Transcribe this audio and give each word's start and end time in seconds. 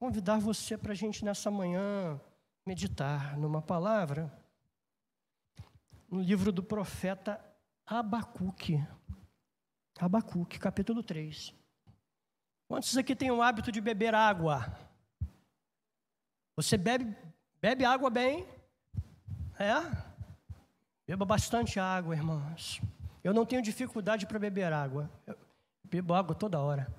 convidar 0.00 0.38
você 0.38 0.78
para 0.78 0.92
a 0.92 0.94
gente 0.94 1.22
nessa 1.22 1.50
manhã 1.50 2.18
meditar 2.66 3.36
numa 3.36 3.60
palavra 3.60 4.32
no 6.10 6.22
livro 6.22 6.50
do 6.50 6.62
profeta 6.62 7.38
Abacuque. 7.86 8.82
Abacuque, 9.98 10.58
capítulo 10.58 11.02
3. 11.02 11.54
Quantos 12.66 12.96
aqui 12.96 13.14
têm 13.14 13.30
o 13.30 13.42
hábito 13.42 13.70
de 13.70 13.78
beber 13.78 14.14
água? 14.14 14.74
Você 16.56 16.78
bebe, 16.78 17.14
bebe 17.60 17.84
água 17.84 18.08
bem? 18.08 18.48
É? 19.58 19.74
Beba 21.06 21.26
bastante 21.26 21.78
água, 21.78 22.14
irmãos. 22.14 22.80
Eu 23.22 23.34
não 23.34 23.44
tenho 23.44 23.60
dificuldade 23.60 24.26
para 24.26 24.38
beber 24.38 24.72
água. 24.72 25.10
Eu 25.26 25.36
bebo 25.84 26.14
água 26.14 26.34
toda 26.34 26.58
hora. 26.58 26.90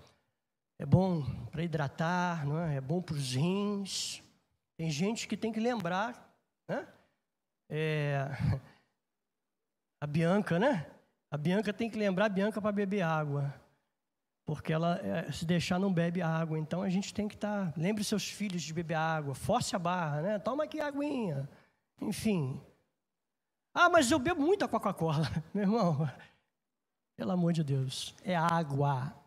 É 0.81 0.85
bom 0.85 1.21
para 1.51 1.63
hidratar, 1.63 2.43
não 2.43 2.59
é? 2.59 2.77
é 2.77 2.81
bom 2.81 3.03
para 3.03 3.13
os 3.13 3.35
rins. 3.35 4.23
Tem 4.75 4.89
gente 4.89 5.27
que 5.27 5.37
tem 5.37 5.51
que 5.51 5.59
lembrar, 5.59 6.27
né? 6.67 6.87
É, 7.69 8.27
a 10.01 10.07
Bianca, 10.07 10.57
né? 10.57 10.87
A 11.29 11.37
Bianca 11.37 11.71
tem 11.71 11.87
que 11.87 11.99
lembrar 11.99 12.25
a 12.25 12.29
Bianca 12.29 12.59
para 12.59 12.71
beber 12.71 13.03
água. 13.03 13.53
Porque 14.43 14.73
ela, 14.73 14.99
é, 15.05 15.31
se 15.31 15.45
deixar, 15.45 15.77
não 15.77 15.93
bebe 15.93 16.19
água. 16.19 16.57
Então 16.57 16.81
a 16.81 16.89
gente 16.89 17.13
tem 17.13 17.27
que 17.27 17.35
estar. 17.35 17.67
Tá, 17.67 17.73
lembre 17.77 18.03
seus 18.03 18.27
filhos 18.27 18.63
de 18.63 18.73
beber 18.73 18.95
água. 18.95 19.35
Force 19.35 19.75
a 19.75 19.79
barra, 19.79 20.21
né? 20.23 20.39
Toma 20.39 20.63
aqui 20.63 20.81
a 20.81 20.87
aguinha. 20.87 21.47
Enfim, 22.01 22.59
ah, 23.71 23.87
mas 23.87 24.09
eu 24.09 24.17
bebo 24.17 24.41
muita 24.41 24.67
Coca-Cola. 24.67 25.29
Meu 25.53 25.65
irmão, 25.65 26.09
pelo 27.15 27.33
amor 27.33 27.53
de 27.53 27.63
Deus, 27.63 28.15
é 28.23 28.35
água. 28.35 29.20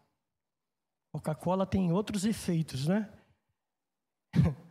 Coca-Cola 1.14 1.64
tem 1.64 1.92
outros 1.92 2.24
efeitos, 2.24 2.88
né? 2.88 3.08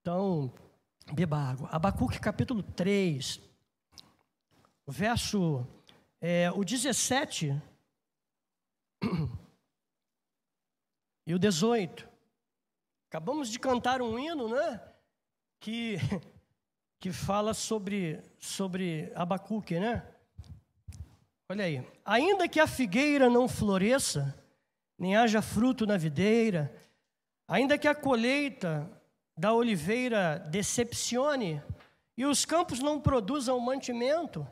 Então, 0.00 0.52
beba 1.12 1.38
água. 1.38 1.68
Abacuque 1.68 2.18
capítulo 2.18 2.60
3, 2.60 3.40
verso 4.84 5.64
é, 6.20 6.50
o 6.50 6.64
17 6.64 7.62
e 11.24 11.32
o 11.32 11.38
18. 11.38 12.08
Acabamos 13.08 13.48
de 13.48 13.60
cantar 13.60 14.02
um 14.02 14.18
hino, 14.18 14.48
né? 14.48 14.82
Que 15.60 15.98
que 16.98 17.12
fala 17.12 17.54
sobre, 17.54 18.20
sobre 18.40 19.12
Abacuque, 19.14 19.78
né? 19.78 20.04
Olha 21.48 21.64
aí. 21.64 21.88
Ainda 22.04 22.48
que 22.48 22.58
a 22.58 22.66
figueira 22.66 23.30
não 23.30 23.46
floresça, 23.46 24.41
nem 24.98 25.16
haja 25.16 25.42
fruto 25.42 25.86
na 25.86 25.96
videira, 25.96 26.74
ainda 27.48 27.78
que 27.78 27.88
a 27.88 27.94
colheita 27.94 28.90
da 29.36 29.52
oliveira 29.52 30.38
decepcione 30.50 31.62
e 32.16 32.24
os 32.24 32.44
campos 32.44 32.80
não 32.80 33.00
produzam 33.00 33.58
mantimento, 33.58 34.46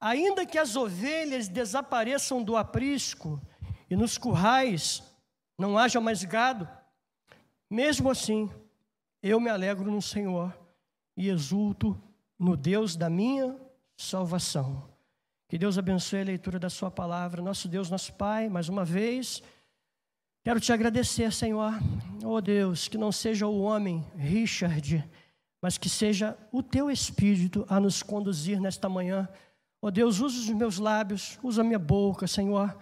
ainda 0.00 0.44
que 0.44 0.58
as 0.58 0.76
ovelhas 0.76 1.48
desapareçam 1.48 2.42
do 2.42 2.56
aprisco 2.56 3.40
e 3.88 3.96
nos 3.96 4.18
currais 4.18 5.02
não 5.56 5.78
haja 5.78 6.00
mais 6.00 6.22
gado, 6.24 6.68
mesmo 7.70 8.10
assim, 8.10 8.50
eu 9.22 9.40
me 9.40 9.50
alegro 9.50 9.90
no 9.90 10.00
Senhor 10.00 10.56
e 11.16 11.28
exulto 11.28 12.00
no 12.38 12.56
Deus 12.56 12.96
da 12.96 13.10
minha 13.10 13.56
salvação. 13.96 14.88
Que 15.48 15.58
Deus 15.58 15.76
abençoe 15.76 16.20
a 16.20 16.24
leitura 16.24 16.58
da 16.58 16.70
Sua 16.70 16.90
palavra. 16.90 17.42
Nosso 17.42 17.68
Deus, 17.68 17.90
nosso 17.90 18.12
Pai, 18.14 18.48
mais 18.48 18.68
uma 18.68 18.84
vez, 18.84 19.42
quero 20.48 20.60
te 20.60 20.72
agradecer, 20.72 21.30
Senhor. 21.30 21.78
Oh 22.24 22.40
Deus, 22.40 22.88
que 22.88 22.96
não 22.96 23.12
seja 23.12 23.46
o 23.46 23.60
homem, 23.60 24.02
Richard, 24.16 25.04
mas 25.60 25.76
que 25.76 25.90
seja 25.90 26.38
o 26.50 26.62
Teu 26.62 26.90
Espírito 26.90 27.66
a 27.68 27.78
nos 27.78 28.02
conduzir 28.02 28.58
nesta 28.58 28.88
manhã. 28.88 29.28
Oh 29.78 29.90
Deus, 29.90 30.20
usa 30.20 30.40
os 30.40 30.48
meus 30.48 30.78
lábios, 30.78 31.38
usa 31.42 31.60
a 31.60 31.64
minha 31.64 31.78
boca, 31.78 32.26
Senhor. 32.26 32.74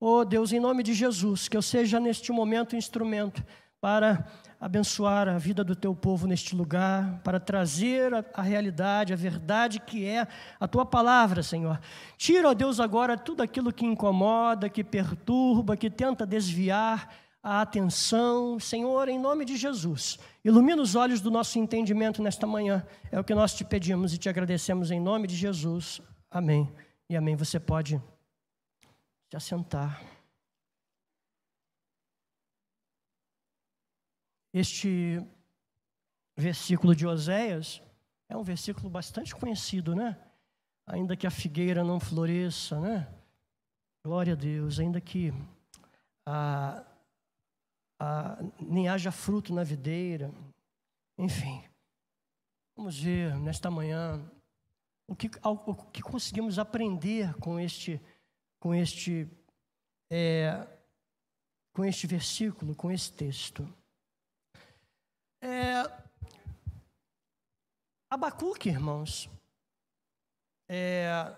Oh 0.00 0.24
Deus, 0.24 0.50
em 0.50 0.58
nome 0.58 0.82
de 0.82 0.94
Jesus, 0.94 1.46
que 1.46 1.56
eu 1.56 1.62
seja 1.62 2.00
neste 2.00 2.32
momento 2.32 2.74
instrumento 2.74 3.40
para 3.80 4.26
abençoar 4.62 5.28
a 5.28 5.38
vida 5.38 5.64
do 5.64 5.74
teu 5.74 5.92
povo 5.92 6.24
neste 6.28 6.54
lugar, 6.54 7.20
para 7.24 7.40
trazer 7.40 8.14
a, 8.14 8.24
a, 8.32 8.40
realidade, 8.40 9.12
a 9.12 9.16
verdade 9.16 9.80
que 9.80 10.06
é 10.06 10.24
a 10.60 10.68
tua 10.68 10.86
palavra, 10.86 11.42
Senhor. 11.42 11.80
Tira, 12.16 12.48
ó 12.48 12.54
Deus, 12.54 12.78
agora 12.78 13.18
tudo 13.18 13.42
aquilo 13.42 13.72
que 13.72 13.84
incomoda, 13.84 14.68
que 14.68 14.84
perturba, 14.84 15.76
que 15.76 15.90
tenta 15.90 16.24
desviar 16.24 17.12
a 17.42 17.60
atenção, 17.60 18.60
Senhor, 18.60 19.08
em 19.08 19.18
nome 19.18 19.44
de 19.44 19.56
Jesus. 19.56 20.18
Ilumina 20.44 20.80
os 20.80 20.94
olhos 20.94 21.20
do 21.20 21.30
nosso 21.30 21.58
entendimento 21.58 22.22
nesta 22.22 22.46
manhã. 22.46 22.86
É 23.10 23.18
o 23.18 23.24
que 23.24 23.34
nós 23.34 23.52
te 23.52 23.64
pedimos 23.64 24.14
e 24.14 24.18
te 24.18 24.28
agradecemos 24.28 24.92
em 24.92 25.00
nome 25.00 25.26
de 25.26 25.34
Jesus. 25.34 26.00
Amém. 26.30 26.72
E 27.10 27.16
amém. 27.16 27.34
Você 27.34 27.58
pode 27.58 28.00
se 29.28 29.36
assentar. 29.36 30.00
Este 34.54 35.20
versículo 36.36 36.94
de 36.94 37.06
Oséias 37.06 37.82
é 38.28 38.36
um 38.36 38.42
versículo 38.42 38.88
bastante 38.88 39.34
conhecido, 39.34 39.96
né? 39.96 40.16
Ainda 40.86 41.16
que 41.16 41.26
a 41.26 41.30
figueira 41.30 41.82
não 41.82 41.98
floresça, 41.98 42.78
né? 42.78 43.08
Glória 44.04 44.34
a 44.34 44.36
Deus, 44.36 44.78
ainda 44.78 45.00
que 45.00 45.32
a, 46.26 46.84
a, 48.02 48.36
nem 48.60 48.88
haja 48.88 49.12
fruto 49.12 49.54
na 49.54 49.62
videira, 49.62 50.32
enfim. 51.16 51.62
Vamos 52.76 52.98
ver 52.98 53.36
nesta 53.36 53.70
manhã 53.70 54.20
o 55.08 55.14
que, 55.14 55.30
o 55.44 55.74
que 55.92 56.02
conseguimos 56.02 56.58
aprender 56.58 57.32
com 57.34 57.60
este, 57.60 58.00
com 58.58 58.74
este, 58.74 59.28
é, 60.10 60.66
com 61.72 61.84
este 61.84 62.08
versículo, 62.08 62.74
com 62.74 62.90
esse 62.90 63.12
texto. 63.12 63.72
É, 65.40 65.82
Abacuque, 68.10 68.68
irmãos. 68.68 69.30
É, 70.68 71.36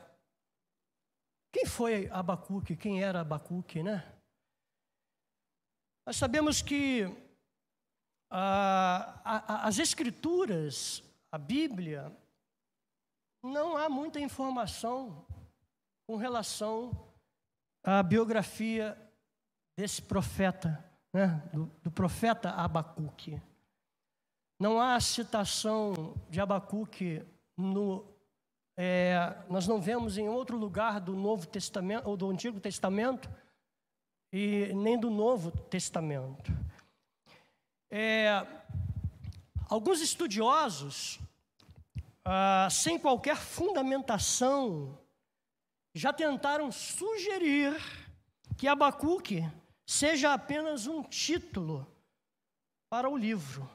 quem 1.53 1.67
foi 1.67 2.09
Abacuque? 2.09 2.75
Quem 2.75 3.03
era 3.03 3.21
Abacuque, 3.21 3.83
né? 3.83 4.14
Nós 6.07 6.17
sabemos 6.17 6.61
que 6.61 7.11
a, 8.31 9.21
a, 9.25 9.69
as 9.69 9.79
Escrituras, 9.79 11.03
a 11.33 11.39
Bíblia, 11.39 12.15
não 13.43 13.77
há 13.77 13.89
muita 13.89 14.21
informação 14.21 15.25
com 16.07 16.17
relação 16.17 16.93
à 17.83 18.03
biografia 18.03 18.99
desse 19.79 20.03
profeta, 20.03 20.85
né? 21.13 21.43
do, 21.53 21.67
do 21.83 21.91
profeta 21.91 22.51
Abacuque. 22.51 23.41
Não 24.61 24.79
há 24.79 25.01
citação 25.01 26.15
de 26.29 26.39
Abacuque 26.39 27.25
no. 27.57 28.05
É, 28.77 29.39
nós 29.49 29.67
não 29.67 29.81
vemos 29.81 30.19
em 30.19 30.29
outro 30.29 30.57
lugar 30.59 31.01
do 31.01 31.15
Novo 31.15 31.47
Testamento 31.47 32.09
ou 32.09 32.17
do 32.17 32.29
Antigo 32.29 32.61
Testamento 32.61 33.31
e 34.37 34.75
nem 34.75 34.99
do 34.99 35.11
Novo 35.11 35.53
Testamento. 35.53 36.51
É, 37.89 38.45
alguns 39.71 40.01
estudiosos, 40.01 41.21
ah, 42.25 42.67
sem 42.69 42.99
qualquer 42.99 43.37
fundamentação, 43.37 44.99
já 45.95 46.13
tentaram 46.13 46.73
sugerir 46.73 47.81
que 48.59 48.67
Abacuque 48.67 49.49
seja 49.87 50.33
apenas 50.33 50.89
um 50.89 51.05
título 51.05 51.87
para 52.91 53.09
o 53.09 53.17
livro 53.17 53.71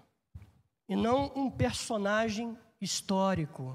e 0.89 0.95
não 0.95 1.31
um 1.38 1.50
personagem 1.50 2.59
histórico. 2.81 3.73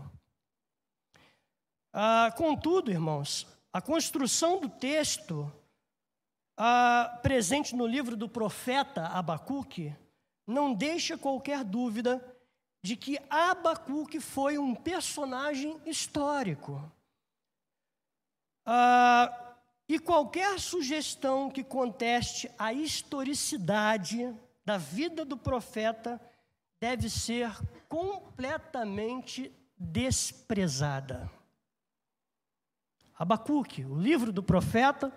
Ah, 1.94 2.30
contudo, 2.36 2.90
irmãos, 2.90 3.46
a 3.72 3.80
construção 3.80 4.60
do 4.60 4.68
texto 4.68 5.50
ah, 6.56 7.18
presente 7.22 7.74
no 7.74 7.86
livro 7.86 8.16
do 8.16 8.28
profeta 8.28 9.06
Abacuque 9.06 9.94
não 10.46 10.74
deixa 10.74 11.16
qualquer 11.16 11.64
dúvida 11.64 12.24
de 12.82 12.96
que 12.96 13.18
Abacuque 13.30 14.20
foi 14.20 14.58
um 14.58 14.74
personagem 14.74 15.80
histórico. 15.86 16.82
Ah, 18.66 19.54
e 19.88 19.98
qualquer 19.98 20.58
sugestão 20.58 21.50
que 21.50 21.64
conteste 21.64 22.50
a 22.58 22.72
historicidade 22.72 24.34
da 24.64 24.78
vida 24.78 25.24
do 25.24 25.36
profeta 25.36 26.20
deve 26.80 27.10
ser 27.10 27.50
completamente 27.88 29.52
desprezada. 29.76 31.30
Abacuque, 33.16 33.84
o 33.84 33.96
livro 33.96 34.32
do 34.32 34.42
profeta, 34.42 35.12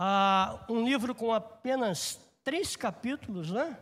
ah, 0.00 0.64
um 0.70 0.84
livro 0.84 1.12
com 1.12 1.32
apenas 1.32 2.20
três 2.44 2.76
capítulos, 2.76 3.50
né? 3.50 3.76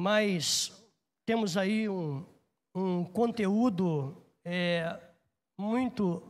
mas 0.00 0.72
temos 1.26 1.56
aí 1.56 1.88
um, 1.88 2.24
um 2.72 3.04
conteúdo 3.04 4.16
é, 4.44 4.98
muito 5.58 6.22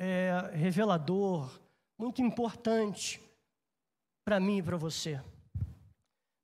é, 0.00 0.50
revelador, 0.54 1.60
muito 1.98 2.22
importante 2.22 3.20
para 4.24 4.38
mim 4.38 4.58
e 4.58 4.62
para 4.62 4.76
você. 4.76 5.20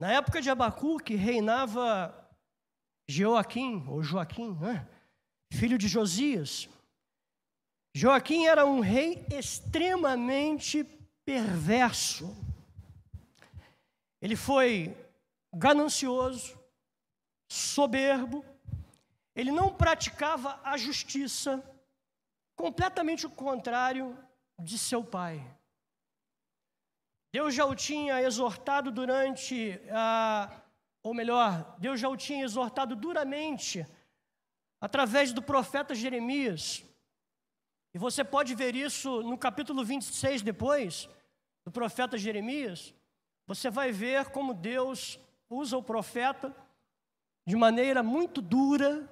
Na 0.00 0.12
época 0.12 0.42
de 0.42 0.50
Abacuque 0.50 1.14
reinava 1.14 2.28
Joaquim, 3.08 3.84
ou 3.86 4.02
Joaquim, 4.02 4.52
né? 4.56 4.86
filho 5.52 5.78
de 5.78 5.86
Josias. 5.86 6.69
Joaquim 7.96 8.46
era 8.46 8.66
um 8.66 8.80
rei 8.80 9.25
extremamente 9.30 10.84
perverso. 11.28 12.34
Ele 14.19 14.34
foi 14.34 14.96
ganancioso, 15.52 16.58
soberbo, 17.46 18.42
ele 19.36 19.52
não 19.52 19.69
praticava 19.70 20.58
a 20.64 20.78
justiça, 20.78 21.62
completamente 22.56 23.26
o 23.26 23.30
contrário 23.30 24.16
de 24.58 24.78
seu 24.78 25.04
pai. 25.04 25.46
Deus 27.30 27.54
já 27.54 27.66
o 27.66 27.75
tinha 27.75 28.22
exortado 28.22 28.90
durante 28.90 29.78
a, 29.90 30.62
ou 31.02 31.12
melhor, 31.12 31.76
Deus 31.78 32.00
já 32.00 32.08
o 32.08 32.16
tinha 32.16 32.42
exortado 32.42 32.96
duramente 32.96 33.86
através 34.80 35.30
do 35.30 35.42
profeta 35.42 35.94
Jeremias. 35.94 36.82
E 37.92 37.98
você 37.98 38.25
pode 38.25 38.54
ver 38.54 38.75
isso 38.75 39.22
no 39.22 39.36
capítulo 39.36 39.84
26 39.84 40.40
depois, 40.40 41.06
do 41.69 41.70
profeta 41.70 42.17
Jeremias. 42.17 42.94
Você 43.47 43.69
vai 43.69 43.93
ver 43.93 44.31
como 44.31 44.55
Deus 44.55 45.20
usa 45.50 45.76
o 45.76 45.82
profeta 45.82 46.56
de 47.47 47.55
maneira 47.56 48.03
muito 48.03 48.41
dura, 48.41 49.06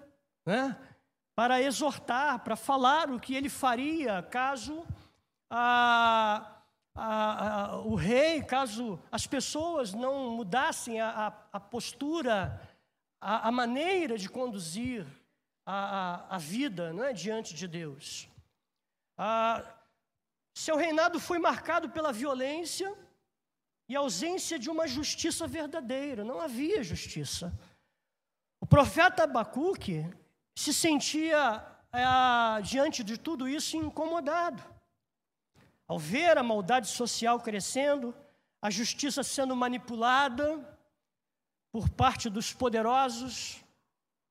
né, 0.45 0.75
para 1.35 1.61
exortar, 1.61 2.39
para 2.39 2.57
falar 2.57 3.11
o 3.11 3.21
que 3.21 3.35
ele 3.35 3.51
faria 3.51 4.23
caso 4.23 4.87
a, 5.51 6.63
a, 6.95 7.75
a, 7.75 7.77
o 7.81 7.95
rei, 7.95 8.43
caso 8.43 8.99
as 9.13 9.27
pessoas 9.27 9.93
não 9.93 10.31
mudassem 10.31 10.99
a, 10.99 11.31
postura, 11.71 12.59
a, 13.21 13.53
maneira 13.53 14.17
de 14.17 14.31
conduzir 14.31 15.07
a, 15.67 16.39
vida 16.39 16.91
não 16.95 17.05
é, 17.05 17.13
diante 17.13 17.55
de 17.55 17.69
Deus. 17.69 18.31
Seu 20.59 20.75
reinado 20.75 21.21
foi 21.21 21.39
marcado 21.39 21.91
pela 21.91 22.11
violência 22.11 22.91
e 23.91 23.95
ausência 23.95 24.59
de 24.59 24.71
uma 24.71 24.89
justiça 24.89 25.47
verdadeira, 25.47 26.25
não 26.25 26.41
havia 26.41 26.83
justiça. 26.83 27.53
O 28.59 28.65
profeta 28.67 29.25
Abacuque 29.25 30.09
se 30.57 30.73
sentia, 30.73 31.63
é, 31.93 32.63
diante 32.63 33.05
de 33.05 33.19
tudo 33.19 33.47
isso, 33.47 33.77
incomodado. 33.77 34.63
Ao 35.87 35.99
ver 35.99 36.39
a 36.39 36.43
maldade 36.43 36.89
social 36.89 37.39
crescendo, 37.39 38.15
a 38.63 38.71
justiça 38.71 39.23
sendo 39.23 39.55
manipulada 39.55 40.75
por 41.71 41.91
parte 41.91 42.31
dos 42.31 42.55
poderosos, 42.55 43.63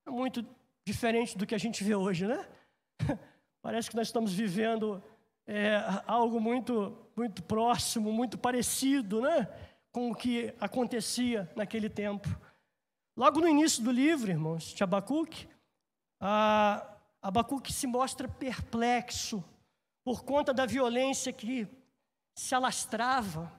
é 0.07 0.09
muito 0.09 0.43
diferente 0.87 1.37
do 1.37 1.45
que 1.45 1.53
a 1.53 1.59
gente 1.59 1.83
vê 1.83 1.93
hoje, 1.93 2.25
né? 2.25 2.49
Parece 3.61 3.91
que 3.91 3.95
nós 3.95 4.07
estamos 4.07 4.33
vivendo 4.33 5.03
é, 5.47 5.77
algo 6.07 6.39
muito, 6.39 6.97
muito 7.15 7.43
próximo, 7.43 8.11
muito 8.11 8.37
parecido, 8.37 9.21
né? 9.21 9.47
Com 9.91 10.11
o 10.11 10.15
que 10.15 10.53
acontecia 10.59 11.49
naquele 11.55 11.89
tempo. 11.89 12.27
Logo 13.15 13.39
no 13.39 13.47
início 13.47 13.83
do 13.83 13.91
livro, 13.91 14.29
irmãos, 14.29 14.73
de 14.73 14.83
Abacuque, 14.83 15.47
a, 16.19 16.85
Abacuque 17.21 17.71
se 17.71 17.87
mostra 17.87 18.27
perplexo 18.27 19.43
por 20.03 20.23
conta 20.23 20.53
da 20.53 20.65
violência 20.65 21.31
que 21.31 21.67
se 22.37 22.53
alastrava. 22.53 23.51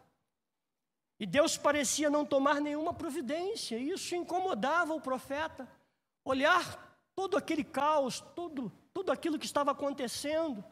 E 1.19 1.25
Deus 1.27 1.56
parecia 1.56 2.11
não 2.11 2.25
tomar 2.25 2.61
nenhuma 2.61 2.93
providência, 2.93 3.77
e 3.79 3.91
isso 3.91 4.15
incomodava 4.15 4.94
o 4.94 5.00
profeta. 5.00 5.67
Olhar 6.25 7.00
todo 7.15 7.37
aquele 7.37 7.65
caos, 7.65 8.21
tudo, 8.35 8.71
tudo 8.93 9.11
aquilo 9.11 9.38
que 9.38 9.47
estava 9.47 9.71
acontecendo, 9.71 10.62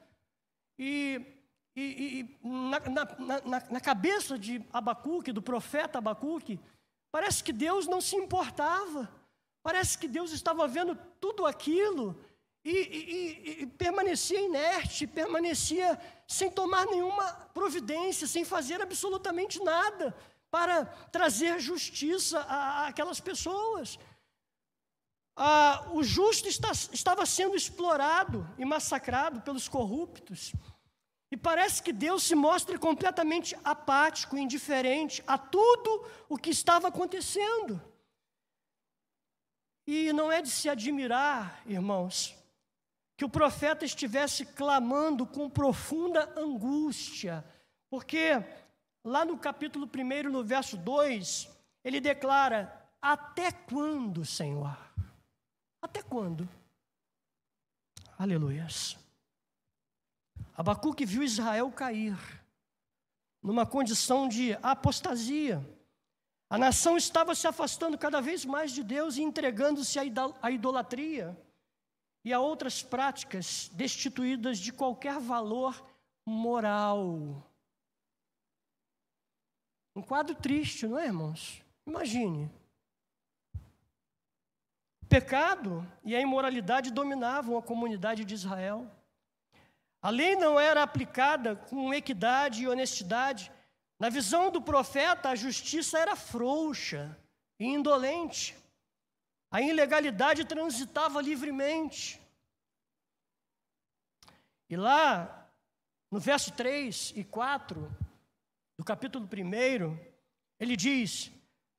e, 0.79 1.21
e, 1.76 1.82
e 1.82 2.49
na, 2.49 2.81
na, 2.81 3.41
na, 3.41 3.62
na 3.71 3.81
cabeça 3.81 4.38
de 4.38 4.65
Abacuque, 4.73 5.32
do 5.32 5.43
profeta 5.43 5.99
Abacuque, 5.99 6.61
Parece 7.15 7.44
que 7.44 7.53
Deus 7.53 7.87
não 7.87 8.00
se 8.00 8.17
importava. 8.17 9.09
Parece 9.62 9.97
que 9.97 10.09
Deus 10.09 10.32
estava 10.32 10.67
vendo 10.67 10.99
tudo 11.21 11.47
aquilo 11.47 12.19
e, 12.65 13.61
e, 13.61 13.67
permanecia 13.79 14.41
inerte, 14.41 15.06
permanecia 15.06 15.97
sem 16.26 16.50
tomar 16.50 16.85
nenhuma 16.87 17.31
providência, 17.55 18.26
sem 18.26 18.44
fazer 18.44 18.82
absolutamente 18.82 19.62
nada 19.62 20.12
para 20.50 20.87
trazer 21.12 21.61
justiça 21.61 22.41
àquelas 22.88 23.21
pessoas. 23.21 23.97
Ah, 25.36 25.88
o 25.92 26.02
justo 26.02 26.48
está, 26.48 26.70
estava 26.70 27.26
sendo 27.26 27.56
explorado 27.56 28.48
e 28.56 28.64
massacrado 28.64 29.40
pelos 29.40 29.69
corruptos. 29.69 30.52
E 31.31 31.36
parece 31.36 31.82
que 31.82 31.92
Deus 31.92 32.22
se 32.22 32.36
mostra 32.36 32.78
completamente 32.78 33.56
apático, 33.64 34.36
indiferente 34.36 35.22
a 35.26 35.36
tudo 35.36 36.06
o 36.28 36.36
que 36.38 36.50
estava 36.50 36.86
acontecendo. 36.86 37.82
E 39.86 40.12
não 40.12 40.31
é 40.31 40.40
de 40.40 40.48
se 40.48 40.69
admirar, 40.69 41.60
irmãos, 41.66 42.37
que 43.16 43.25
o 43.25 43.28
profeta 43.28 43.84
estivesse 43.84 44.46
clamando 44.46 45.26
com 45.26 45.50
profunda 45.50 46.32
angústia, 46.38 47.44
porque 47.90 48.42
lá 49.04 49.25
no 49.25 49.37
capítulo 49.37 49.90
1, 49.92 50.30
no 50.30 50.44
verso 50.44 50.76
2, 50.76 51.48
ele 51.84 52.00
declara: 52.00 52.88
Até 53.02 53.50
quando, 53.50 54.25
Senhor? 54.25 54.76
Até 55.84 56.02
quando? 56.02 56.48
Aleluias. 58.19 58.96
Abacuque 60.56 61.04
viu 61.04 61.22
Israel 61.22 61.70
cair 61.70 62.16
numa 63.42 63.66
condição 63.66 64.26
de 64.26 64.54
apostasia. 64.62 65.62
A 66.48 66.56
nação 66.56 66.96
estava 66.96 67.34
se 67.34 67.46
afastando 67.46 67.98
cada 67.98 68.22
vez 68.22 68.46
mais 68.46 68.72
de 68.72 68.82
Deus 68.82 69.19
e 69.19 69.22
entregando-se 69.22 69.98
à 69.98 70.50
idolatria 70.50 71.38
e 72.25 72.32
a 72.32 72.40
outras 72.40 72.82
práticas 72.82 73.68
destituídas 73.75 74.56
de 74.56 74.73
qualquer 74.73 75.20
valor 75.20 75.87
moral. 76.26 77.47
Um 79.94 80.00
quadro 80.00 80.35
triste, 80.35 80.87
não 80.87 80.99
é, 80.99 81.04
irmãos? 81.04 81.62
Imagine. 81.87 82.50
Pecado 85.14 85.88
e 86.02 86.16
a 86.16 86.21
imoralidade 86.21 86.90
dominavam 86.90 87.56
a 87.56 87.62
comunidade 87.62 88.25
de 88.25 88.35
Israel. 88.35 88.90
A 90.02 90.11
lei 90.11 90.35
não 90.35 90.59
era 90.59 90.83
aplicada 90.83 91.54
com 91.54 91.94
equidade 91.94 92.64
e 92.64 92.68
honestidade. 92.68 93.52
Na 93.97 94.09
visão 94.09 94.50
do 94.50 94.61
profeta, 94.61 95.28
a 95.28 95.37
justiça 95.37 96.00
era 96.00 96.16
frouxa 96.16 97.16
e 97.61 97.64
indolente. 97.64 98.56
A 99.52 99.61
ilegalidade 99.61 100.44
transitava 100.44 101.23
livremente. 101.23 102.21
E 104.68 104.76
lá, 104.76 105.49
no 106.11 106.18
verso 106.18 106.50
3 106.50 107.12
e 107.14 107.23
4 107.23 107.88
do 108.76 108.85
capítulo 108.85 109.28
1, 109.33 109.97
ele 110.59 110.76
diz: 110.76 111.30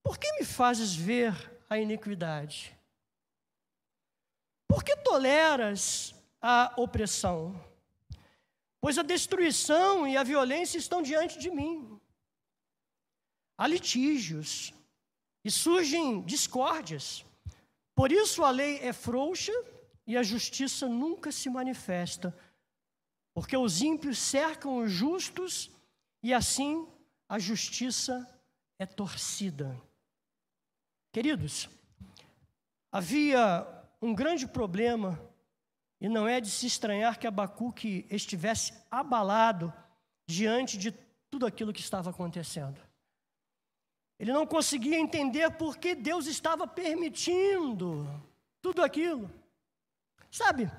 Por 0.01 0.17
que 0.17 0.31
me 0.39 0.45
fazes 0.45 0.95
ver 0.95 1.33
a 1.69 1.77
iniquidade? 1.77 2.74
Por 4.67 4.83
que 4.83 4.95
toleras 4.97 6.13
a 6.41 6.73
opressão? 6.77 7.55
pois 8.85 8.99
a 8.99 9.01
destruição 9.01 10.07
e 10.07 10.15
a 10.15 10.21
violência 10.21 10.77
estão 10.77 11.01
diante 11.01 11.39
de 11.39 11.49
mim. 11.49 11.99
Há 13.57 13.65
litígios 13.65 14.75
e 15.43 15.49
surgem 15.49 16.21
discórdias. 16.21 17.25
Por 17.95 18.11
isso 18.11 18.43
a 18.43 18.51
lei 18.51 18.77
é 18.81 18.93
frouxa 18.93 19.51
e 20.05 20.15
a 20.15 20.21
justiça 20.21 20.87
nunca 20.87 21.31
se 21.31 21.49
manifesta, 21.49 22.31
porque 23.33 23.57
os 23.57 23.81
ímpios 23.81 24.19
cercam 24.19 24.77
os 24.77 24.91
justos 24.91 25.71
e 26.21 26.31
assim 26.31 26.87
a 27.27 27.39
justiça 27.39 28.39
é 28.77 28.85
torcida. 28.85 29.81
Queridos, 31.11 31.67
havia 32.91 33.65
um 34.01 34.13
grande 34.13 34.47
problema 34.47 35.19
e 35.99 36.09
não 36.09 36.27
é 36.27 36.41
de 36.41 36.49
se 36.49 36.67
estranhar 36.67 37.17
que 37.17 37.27
Abacuque 37.27 38.05
estivesse 38.09 38.73
abalado 38.91 39.73
diante 40.27 40.77
de 40.77 40.91
tudo 41.29 41.45
aquilo 41.45 41.73
que 41.73 41.81
estava 41.81 42.09
acontecendo. 42.09 42.79
Ele 44.19 44.31
não 44.31 44.45
conseguia 44.45 44.97
entender 44.97 45.51
por 45.51 45.77
que 45.77 45.93
Deus 45.93 46.25
estava 46.27 46.65
permitindo 46.65 48.07
tudo 48.61 48.81
aquilo. 48.81 49.29
Sabe, 50.31 50.71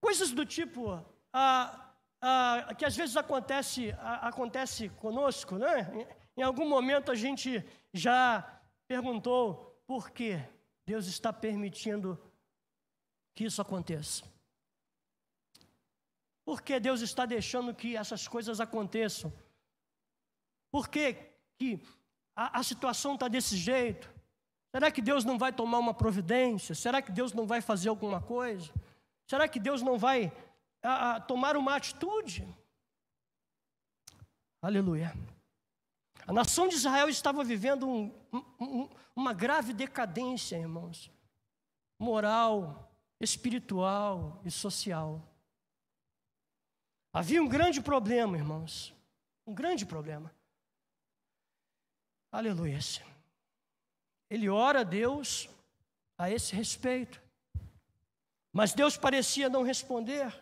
coisas 0.00 0.30
do 0.30 0.44
tipo 0.44 1.02
ah, 1.32 1.90
ah, 2.20 2.74
que 2.76 2.84
às 2.84 2.96
vezes 2.96 3.16
acontece, 3.16 3.92
ah, 3.98 4.28
acontece 4.28 4.88
conosco, 4.88 5.56
né? 5.56 6.06
Em 6.36 6.42
algum 6.42 6.68
momento 6.68 7.10
a 7.10 7.14
gente 7.14 7.64
já 7.92 8.60
perguntou 8.86 9.80
por 9.86 10.10
que 10.10 10.38
Deus 10.86 11.06
está 11.06 11.32
permitindo 11.32 12.18
que 13.34 13.44
isso 13.44 13.60
aconteça. 13.60 14.24
Por 16.44 16.62
que 16.62 16.78
Deus 16.78 17.00
está 17.00 17.24
deixando 17.24 17.74
que 17.74 17.96
essas 17.96 18.28
coisas 18.28 18.60
aconteçam? 18.60 19.32
Por 20.70 20.88
que, 20.88 21.14
que 21.58 21.80
a, 22.36 22.60
a 22.60 22.62
situação 22.62 23.14
está 23.14 23.28
desse 23.28 23.56
jeito? 23.56 24.12
Será 24.70 24.90
que 24.90 25.00
Deus 25.00 25.24
não 25.24 25.38
vai 25.38 25.52
tomar 25.52 25.78
uma 25.78 25.94
providência? 25.94 26.74
Será 26.74 27.00
que 27.00 27.12
Deus 27.12 27.32
não 27.32 27.46
vai 27.46 27.60
fazer 27.60 27.88
alguma 27.88 28.20
coisa? 28.20 28.72
Será 29.26 29.48
que 29.48 29.58
Deus 29.58 29.80
não 29.82 29.98
vai 29.98 30.32
a, 30.82 31.12
a, 31.12 31.20
tomar 31.20 31.56
uma 31.56 31.74
atitude? 31.76 32.46
Aleluia. 34.60 35.14
A 36.26 36.32
nação 36.32 36.68
de 36.68 36.74
Israel 36.74 37.08
estava 37.08 37.44
vivendo 37.44 37.88
um, 37.88 38.12
um, 38.60 38.88
uma 39.14 39.32
grave 39.32 39.72
decadência, 39.72 40.56
irmãos, 40.56 41.10
moral, 41.98 42.93
espiritual 43.20 44.40
e 44.44 44.50
social. 44.50 45.22
Havia 47.12 47.42
um 47.42 47.48
grande 47.48 47.80
problema, 47.80 48.36
irmãos, 48.36 48.92
um 49.46 49.54
grande 49.54 49.86
problema. 49.86 50.34
Aleluia. 52.32 52.78
Ele 54.28 54.48
ora 54.48 54.80
a 54.80 54.84
Deus 54.84 55.48
a 56.18 56.28
esse 56.30 56.54
respeito. 56.54 57.22
Mas 58.52 58.72
Deus 58.72 58.96
parecia 58.96 59.48
não 59.48 59.62
responder. 59.62 60.34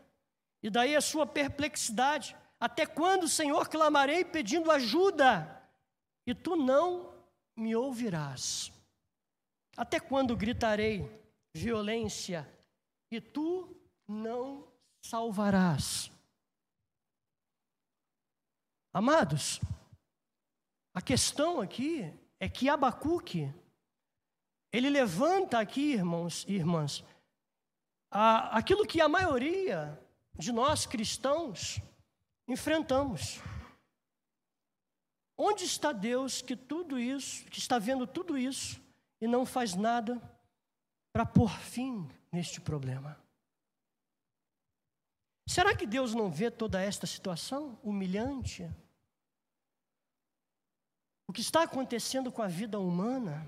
E 0.63 0.71
daí 0.71 0.97
a 0.97 1.01
sua 1.01 1.27
perplexidade. 1.27 2.37
Até 2.59 2.87
quando, 2.87 3.29
Senhor, 3.29 3.69
clamarei 3.69 4.25
pedindo 4.25 4.71
ajuda? 4.71 5.63
E 6.27 6.35
tu 6.35 6.57
não 6.57 7.13
me 7.57 7.75
ouvirás. 7.75 8.73
Até 9.77 9.99
quando 9.99 10.37
gritarei 10.37 11.11
violência? 11.55 12.49
E 13.13 13.21
tu 13.21 13.77
não 14.09 14.67
salvarás. 15.03 16.11
Amados, 18.91 19.61
a 20.95 21.03
questão 21.03 21.61
aqui 21.61 22.11
é 22.41 22.49
que 22.49 22.71
Abacuque, 22.71 23.53
ele 24.73 24.89
levanta 24.89 25.59
aqui, 25.59 25.93
irmãos 25.93 26.47
e 26.49 26.55
irmãs, 26.55 27.05
a, 28.11 28.57
aquilo 28.57 28.87
que 28.87 28.99
a 28.99 29.11
maioria 29.11 30.01
de 30.39 30.51
nós 30.51 30.87
cristãos 30.87 31.83
enfrentamos. 32.49 33.43
Onde 35.37 35.65
está 35.65 35.93
Deus 35.93 36.41
que 36.41 36.57
tudo 36.57 36.99
isso, 36.99 37.45
que 37.51 37.59
está 37.59 37.79
vendo 37.79 38.07
tudo 38.07 38.39
isso 38.39 38.81
e 39.21 39.27
não 39.27 39.45
faz 39.45 39.75
nada 39.75 40.19
para 41.13 41.27
pôr 41.27 41.51
fim 41.51 42.09
neste 42.33 42.61
problema? 42.61 43.23
Será 45.47 45.77
que 45.77 45.87
Deus 45.87 46.15
não 46.15 46.31
vê 46.31 46.51
toda 46.51 46.81
esta 46.81 47.07
situação 47.07 47.79
humilhante? 47.83 48.69
O 51.29 51.33
que 51.33 51.41
está 51.41 51.63
acontecendo 51.63 52.33
com 52.33 52.43
a 52.43 52.49
vida 52.49 52.81
humana? 52.81 53.47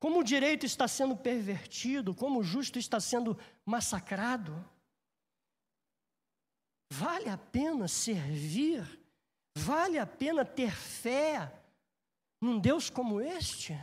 Como 0.00 0.20
o 0.20 0.24
direito 0.24 0.64
está 0.64 0.86
sendo 0.86 1.16
pervertido, 1.16 2.14
como 2.14 2.40
o 2.40 2.44
justo 2.44 2.78
está 2.78 3.00
sendo 3.00 3.38
massacrado? 3.64 4.64
Vale 6.90 7.28
a 7.28 7.36
pena 7.36 7.88
servir? 7.88 8.82
Vale 9.56 9.98
a 9.98 10.06
pena 10.06 10.44
ter 10.44 10.70
fé 10.70 11.52
num 12.40 12.58
Deus 12.58 12.88
como 12.88 13.20
este? 13.20 13.74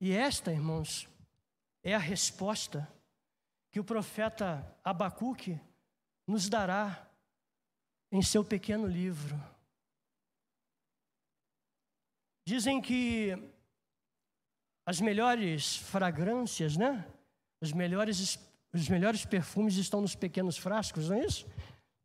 E 0.00 0.12
esta, 0.12 0.52
irmãos, 0.52 1.08
é 1.82 1.94
a 1.94 1.98
resposta 1.98 2.86
que 3.70 3.80
o 3.80 3.84
profeta 3.84 4.76
Abacuque 4.84 5.58
nos 6.26 6.48
dará 6.48 7.08
em 8.10 8.22
seu 8.22 8.44
pequeno 8.44 8.86
livro. 8.86 9.36
Dizem 12.46 12.80
que 12.80 13.32
as 14.84 15.00
melhores 15.00 15.76
fragrâncias, 15.76 16.76
né? 16.76 17.04
Os 17.60 17.72
melhores, 17.72 18.38
os 18.72 18.88
melhores 18.88 19.24
perfumes 19.24 19.76
estão 19.76 20.00
nos 20.00 20.14
pequenos 20.14 20.56
frascos, 20.56 21.08
não 21.08 21.16
é 21.16 21.24
isso? 21.24 21.46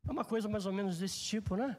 É 0.08 0.12
uma 0.12 0.26
coisa 0.26 0.50
mais 0.50 0.66
ou 0.66 0.74
menos 0.74 0.98
desse 0.98 1.20
tipo, 1.20 1.56
né? 1.56 1.78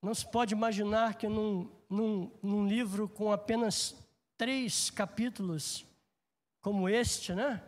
Não 0.00 0.14
se 0.14 0.30
pode 0.30 0.54
imaginar 0.54 1.14
que 1.16 1.26
num, 1.26 1.70
num, 1.88 2.30
num 2.42 2.68
livro 2.68 3.08
com 3.08 3.32
apenas 3.32 3.96
três 4.36 4.90
capítulos, 4.90 5.86
como 6.60 6.88
este, 6.88 7.34
né? 7.34 7.62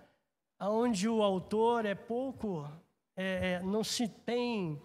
Onde 0.60 1.08
o 1.08 1.22
autor 1.22 1.84
é 1.84 1.94
pouco, 1.94 2.70
é, 3.16 3.52
é, 3.52 3.62
não 3.62 3.84
se 3.84 4.08
tem 4.08 4.80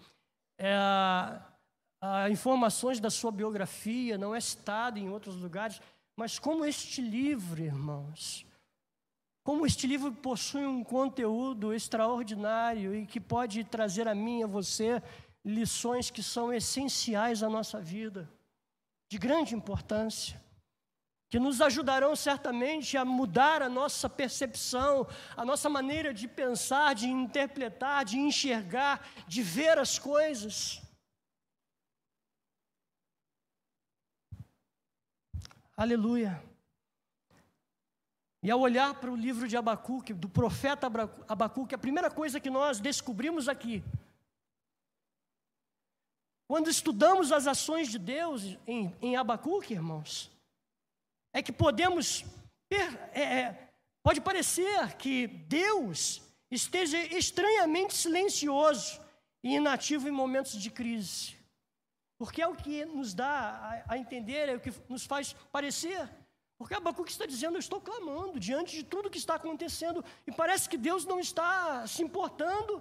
é, 0.58 0.74
a, 0.74 2.28
informações 2.30 3.00
da 3.00 3.10
sua 3.10 3.30
biografia, 3.30 4.18
não 4.18 4.34
é 4.34 4.40
citado 4.40 4.98
em 4.98 5.08
outros 5.08 5.36
lugares, 5.36 5.80
mas 6.16 6.38
como 6.38 6.64
este 6.64 7.00
livro, 7.00 7.62
irmãos, 7.62 8.46
como 9.42 9.66
este 9.66 9.86
livro 9.86 10.12
possui 10.12 10.66
um 10.66 10.84
conteúdo 10.84 11.72
extraordinário 11.72 12.94
e 12.94 13.06
que 13.06 13.18
pode 13.18 13.64
trazer 13.64 14.06
a 14.06 14.14
mim 14.14 14.40
e 14.40 14.44
a 14.44 14.46
você 14.46 15.02
lições 15.44 16.10
que 16.10 16.22
são 16.22 16.52
essenciais 16.52 17.42
à 17.42 17.48
nossa 17.48 17.80
vida, 17.80 18.30
de 19.10 19.18
grande 19.18 19.54
importância 19.54 20.40
que 21.32 21.40
nos 21.40 21.62
ajudarão 21.62 22.14
certamente 22.14 22.94
a 22.94 23.06
mudar 23.06 23.62
a 23.62 23.68
nossa 23.70 24.06
percepção, 24.06 25.08
a 25.34 25.46
nossa 25.46 25.66
maneira 25.66 26.12
de 26.12 26.28
pensar, 26.28 26.94
de 26.94 27.08
interpretar, 27.08 28.04
de 28.04 28.18
enxergar, 28.18 29.08
de 29.26 29.42
ver 29.42 29.78
as 29.78 29.98
coisas. 29.98 30.82
Aleluia. 35.74 36.44
E 38.42 38.50
ao 38.50 38.60
olhar 38.60 39.00
para 39.00 39.10
o 39.10 39.16
livro 39.16 39.48
de 39.48 39.56
Abacuque, 39.56 40.12
do 40.12 40.28
profeta 40.28 40.86
Abacuque, 41.26 41.74
a 41.74 41.78
primeira 41.78 42.10
coisa 42.10 42.38
que 42.38 42.50
nós 42.50 42.78
descobrimos 42.78 43.48
aqui, 43.48 43.82
quando 46.46 46.68
estudamos 46.68 47.32
as 47.32 47.46
ações 47.46 47.88
de 47.88 47.98
Deus 47.98 48.58
em, 48.66 48.94
em 49.00 49.16
Abacuque, 49.16 49.72
irmãos, 49.72 50.30
é 51.32 51.42
que 51.42 51.52
podemos. 51.52 52.24
É, 53.14 53.20
é, 53.20 53.68
pode 54.02 54.20
parecer 54.20 54.96
que 54.96 55.26
Deus 55.26 56.22
esteja 56.50 56.98
estranhamente 56.98 57.94
silencioso 57.94 59.00
e 59.42 59.56
inativo 59.56 60.08
em 60.08 60.12
momentos 60.12 60.60
de 60.60 60.70
crise. 60.70 61.36
Porque 62.18 62.40
é 62.40 62.46
o 62.46 62.54
que 62.54 62.84
nos 62.84 63.12
dá 63.14 63.84
a, 63.88 63.94
a 63.94 63.98
entender, 63.98 64.48
é 64.48 64.54
o 64.54 64.60
que 64.60 64.72
nos 64.88 65.04
faz 65.04 65.32
parecer. 65.50 66.08
Porque 66.56 66.74
Abacuque 66.74 67.10
está 67.10 67.26
dizendo: 67.26 67.56
Eu 67.56 67.60
estou 67.60 67.80
clamando 67.80 68.38
diante 68.38 68.76
de 68.76 68.84
tudo 68.84 69.10
que 69.10 69.18
está 69.18 69.34
acontecendo, 69.34 70.04
e 70.26 70.30
parece 70.30 70.68
que 70.68 70.78
Deus 70.78 71.04
não 71.04 71.18
está 71.18 71.84
se 71.88 72.02
importando, 72.04 72.80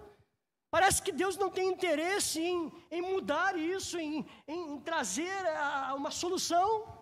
parece 0.69 1.01
que 1.01 1.11
Deus 1.11 1.35
não 1.35 1.49
tem 1.49 1.67
interesse 1.67 2.39
em, 2.39 2.71
em 2.91 3.01
mudar 3.01 3.57
isso, 3.57 3.97
em, 3.97 4.23
em 4.47 4.79
trazer 4.81 5.45
a, 5.57 5.95
uma 5.95 6.11
solução. 6.11 7.00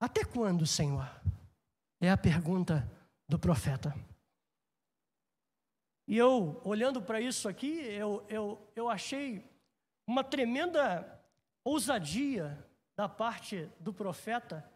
Até 0.00 0.24
quando, 0.24 0.66
Senhor? 0.66 1.08
É 2.00 2.10
a 2.10 2.16
pergunta 2.16 2.88
do 3.28 3.38
profeta. 3.38 3.94
E 6.06 6.16
eu, 6.16 6.60
olhando 6.64 7.02
para 7.02 7.20
isso 7.20 7.48
aqui, 7.48 7.80
eu, 7.80 8.24
eu, 8.28 8.72
eu 8.74 8.88
achei 8.88 9.44
uma 10.06 10.24
tremenda 10.24 11.22
ousadia 11.64 12.66
da 12.96 13.08
parte 13.08 13.66
do 13.78 13.92
profeta 13.92 14.70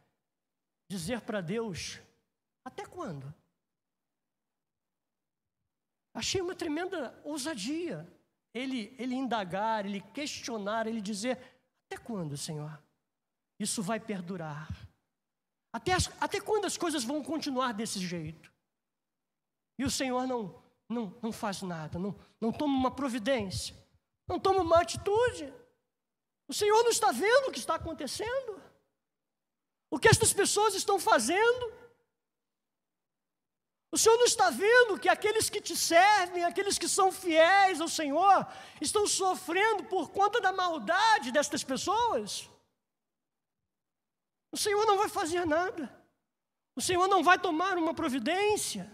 dizer 0.90 1.22
para 1.22 1.40
Deus: 1.40 2.00
até 2.64 2.84
quando? 2.84 3.32
Achei 6.14 6.40
uma 6.40 6.54
tremenda 6.54 7.18
ousadia 7.24 8.06
ele, 8.54 8.94
ele 8.98 9.14
indagar, 9.14 9.86
ele 9.86 10.00
questionar, 10.00 10.86
ele 10.86 11.00
dizer: 11.00 11.38
até 11.86 11.96
quando, 12.02 12.36
Senhor? 12.36 12.82
Isso 13.58 13.82
vai 13.82 13.98
perdurar. 13.98 14.68
Até, 15.72 15.94
as, 15.94 16.10
até 16.20 16.40
quando 16.40 16.66
as 16.66 16.76
coisas 16.76 17.02
vão 17.02 17.22
continuar 17.22 17.72
desse 17.72 17.98
jeito? 17.98 18.52
E 19.78 19.84
o 19.84 19.90
Senhor 19.90 20.26
não, 20.26 20.62
não, 20.88 21.16
não 21.22 21.32
faz 21.32 21.62
nada, 21.62 21.98
não, 21.98 22.14
não 22.40 22.52
toma 22.52 22.76
uma 22.76 22.90
providência, 22.90 23.74
não 24.28 24.38
toma 24.38 24.60
uma 24.60 24.80
atitude. 24.80 25.52
O 26.46 26.52
Senhor 26.52 26.82
não 26.82 26.90
está 26.90 27.10
vendo 27.10 27.48
o 27.48 27.52
que 27.52 27.58
está 27.58 27.76
acontecendo. 27.76 28.62
O 29.90 29.98
que 29.98 30.08
estas 30.08 30.32
pessoas 30.32 30.74
estão 30.74 30.98
fazendo. 30.98 31.72
O 33.90 33.98
Senhor 33.98 34.16
não 34.16 34.24
está 34.24 34.50
vendo 34.50 34.98
que 34.98 35.08
aqueles 35.08 35.50
que 35.50 35.60
te 35.60 35.76
servem, 35.76 36.44
aqueles 36.44 36.78
que 36.78 36.88
são 36.88 37.12
fiéis 37.12 37.80
ao 37.80 37.88
Senhor, 37.88 38.46
estão 38.80 39.06
sofrendo 39.06 39.84
por 39.84 40.10
conta 40.10 40.40
da 40.40 40.50
maldade 40.50 41.30
destas 41.30 41.62
pessoas? 41.62 42.48
O 44.52 44.56
Senhor 44.56 44.84
não 44.84 44.98
vai 44.98 45.08
fazer 45.08 45.46
nada. 45.46 45.90
O 46.76 46.80
Senhor 46.80 47.08
não 47.08 47.24
vai 47.24 47.38
tomar 47.38 47.78
uma 47.78 47.94
providência. 47.94 48.90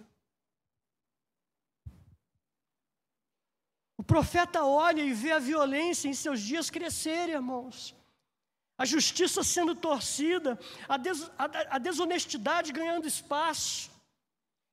O 3.96 4.02
profeta 4.02 4.64
olha 4.64 5.02
e 5.02 5.12
vê 5.12 5.32
a 5.32 5.40
violência 5.40 6.08
em 6.08 6.14
seus 6.14 6.40
dias 6.40 6.70
crescer, 6.70 7.28
irmãos. 7.28 7.94
A 8.78 8.84
justiça 8.84 9.42
sendo 9.42 9.74
torcida, 9.74 10.56
a, 10.88 10.96
des, 10.96 11.28
a, 11.36 11.74
a 11.74 11.78
desonestidade 11.78 12.72
ganhando 12.72 13.08
espaço. 13.08 13.90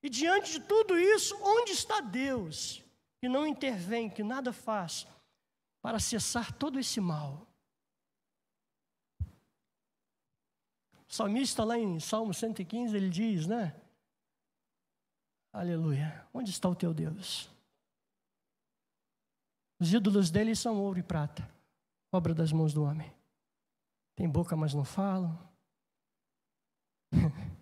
E 0.04 0.10
diante 0.10 0.52
de 0.52 0.60
tudo 0.60 1.00
isso, 1.00 1.36
onde 1.42 1.72
está 1.72 2.00
Deus, 2.00 2.84
que 3.20 3.28
não 3.28 3.48
intervém, 3.48 4.08
que 4.08 4.24
nada 4.24 4.54
faz 4.54 5.08
para 5.82 6.00
cessar 6.00 6.54
todo 6.54 6.80
esse 6.80 7.02
mal? 7.02 7.48
O 11.08 11.14
salmista, 11.14 11.64
lá 11.64 11.78
em 11.78 12.00
Salmo 12.00 12.34
115, 12.34 12.96
ele 12.96 13.10
diz, 13.10 13.48
né? 13.48 13.76
Aleluia. 15.54 16.28
Onde 16.34 16.50
está 16.50 16.68
o 16.68 16.76
teu 16.76 16.94
Deus? 16.94 17.50
Os 19.80 19.94
ídolos 19.94 20.32
dele 20.32 20.56
são 20.56 20.78
ouro 20.80 21.00
e 21.00 21.04
prata, 21.04 21.48
obra 22.12 22.34
das 22.34 22.52
mãos 22.52 22.74
do 22.74 22.84
homem. 22.84 23.14
Tem 24.16 24.28
boca, 24.28 24.56
mas 24.56 24.74
não 24.74 24.86
falam. 24.86 25.38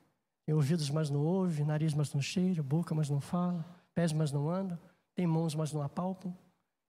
Tem 0.45 0.53
ouvidos, 0.53 0.89
mas 0.89 1.09
não 1.09 1.25
ouve, 1.25 1.63
nariz, 1.63 1.93
mas 1.93 2.13
não 2.13 2.21
cheira, 2.21 2.62
boca, 2.62 2.93
mas 2.93 3.09
não 3.09 3.21
fala, 3.21 3.65
pés, 3.93 4.12
mas 4.12 4.31
não 4.31 4.50
andam, 4.50 4.77
tem 5.15 5.25
mãos, 5.25 5.55
mas 5.55 5.71
não 5.71 5.81
apalpam, 5.81 6.35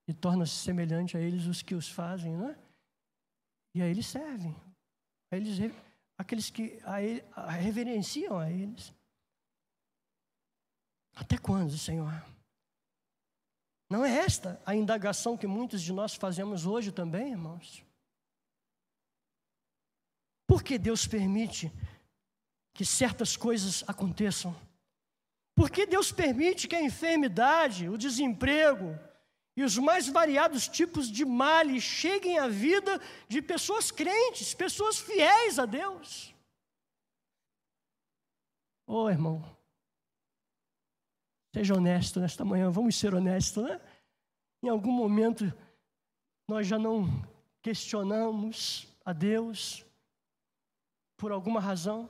e 0.07 0.13
torna-se 0.13 0.53
semelhante 0.53 1.15
a 1.15 1.21
eles 1.21 1.45
os 1.45 1.61
que 1.61 1.73
os 1.73 1.89
fazem, 1.89 2.35
não 2.35 2.49
é? 2.49 2.57
E 3.73 3.81
aí 3.81 3.89
eles 3.89 4.07
servem, 4.07 4.53
a 5.31 5.37
eles, 5.37 5.57
aqueles 6.17 6.49
que 6.49 6.79
a, 6.83 7.01
ele, 7.01 7.23
a 7.33 7.51
reverenciam 7.51 8.37
a 8.37 8.49
eles. 8.49 8.93
Até 11.15 11.37
quando, 11.37 11.77
Senhor? 11.77 12.25
Não 13.89 14.03
é 14.03 14.17
esta 14.17 14.61
a 14.65 14.75
indagação 14.75 15.37
que 15.37 15.47
muitos 15.47 15.81
de 15.81 15.93
nós 15.93 16.15
fazemos 16.15 16.65
hoje 16.65 16.91
também, 16.91 17.31
irmãos? 17.31 17.83
Por 20.47 20.63
que 20.63 20.77
Deus 20.77 21.07
permite 21.07 21.71
que 22.75 22.85
certas 22.85 23.37
coisas 23.37 23.83
aconteçam. 23.87 24.53
Por 25.55 25.71
que 25.71 25.85
Deus 25.85 26.11
permite 26.11 26.67
que 26.67 26.75
a 26.75 26.83
enfermidade, 26.83 27.87
o 27.87 27.97
desemprego 27.97 28.99
e 29.55 29.63
os 29.63 29.77
mais 29.77 30.07
variados 30.07 30.67
tipos 30.67 31.09
de 31.09 31.23
males 31.23 31.83
cheguem 31.83 32.37
à 32.37 32.47
vida 32.47 32.99
de 33.27 33.41
pessoas 33.41 33.91
crentes, 33.91 34.53
pessoas 34.53 34.99
fiéis 34.99 35.57
a 35.57 35.65
Deus? 35.65 36.33
Oh, 38.85 39.09
irmão, 39.09 39.43
seja 41.53 41.73
honesto 41.75 42.19
nesta 42.19 42.43
manhã, 42.43 42.69
vamos 42.69 42.95
ser 42.95 43.13
honestos, 43.13 43.63
né? 43.63 43.81
Em 44.63 44.69
algum 44.69 44.91
momento 44.91 45.45
nós 46.47 46.67
já 46.67 46.77
não 46.77 47.07
questionamos 47.61 48.87
a 49.03 49.13
Deus 49.13 49.85
por 51.17 51.31
alguma 51.31 51.59
razão? 51.59 52.09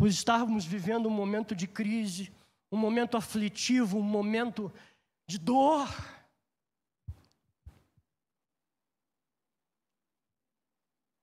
por 0.00 0.08
estarmos 0.08 0.64
vivendo 0.64 1.10
um 1.10 1.12
momento 1.12 1.54
de 1.54 1.68
crise, 1.68 2.32
um 2.70 2.76
momento 2.76 3.16
aflitivo, 3.16 3.98
um 3.98 4.02
momento 4.02 4.72
de 5.26 5.38
dor. 5.38 5.88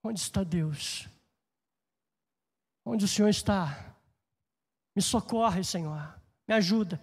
Onde 0.02 0.20
está 0.20 0.44
Deus? 0.44 1.08
Onde 2.84 3.04
o 3.04 3.08
Senhor 3.08 3.28
está? 3.28 3.96
Me 4.94 5.02
socorre, 5.02 5.62
Senhor. 5.62 6.20
Me 6.46 6.54
ajuda. 6.54 7.00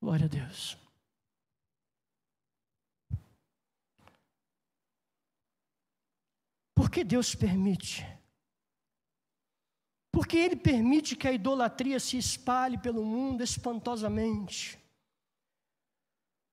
Glória 0.00 0.26
a 0.26 0.28
Deus. 0.28 0.78
Por 6.74 6.90
que 6.90 7.02
Deus 7.04 7.34
permite 7.34 8.04
porque 10.14 10.36
ele 10.36 10.54
permite 10.54 11.16
que 11.16 11.26
a 11.26 11.32
idolatria 11.32 11.98
se 11.98 12.16
espalhe 12.16 12.78
pelo 12.78 13.04
mundo 13.04 13.42
espantosamente. 13.42 14.78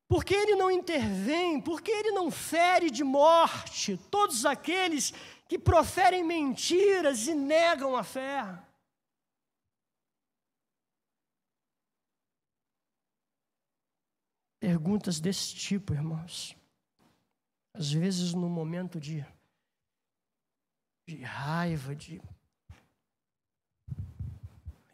Porque 0.07 0.33
ele 0.33 0.55
não 0.55 0.71
intervém, 0.71 1.61
porque 1.61 1.91
ele 1.91 2.09
não 2.09 2.31
fere 2.31 2.89
de 2.89 3.03
morte 3.03 3.97
todos 4.09 4.47
aqueles 4.47 5.11
que 5.47 5.59
proferem 5.59 6.23
mentiras 6.23 7.27
e 7.27 7.35
negam 7.35 7.95
a 7.95 8.03
fé. 8.03 8.41
Perguntas 14.59 15.19
desse 15.19 15.53
tipo, 15.53 15.93
irmãos. 15.93 16.57
Às 17.75 17.91
vezes, 17.91 18.33
no 18.33 18.49
momento 18.49 18.99
de, 18.99 19.23
de 21.07 21.21
raiva, 21.21 21.95
de 21.95 22.19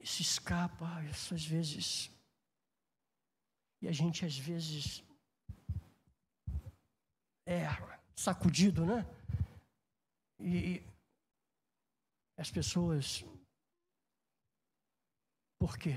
se 0.07 0.21
escapa, 0.21 0.87
às 1.33 1.45
vezes. 1.45 2.09
E 3.81 3.87
a 3.87 3.91
gente 3.91 4.25
às 4.25 4.37
vezes 4.37 5.03
é 7.45 7.65
sacudido, 8.15 8.85
né? 8.85 9.05
E, 10.39 10.81
as 12.37 12.49
pessoas. 12.51 13.23
Por 15.59 15.77
quê? 15.77 15.95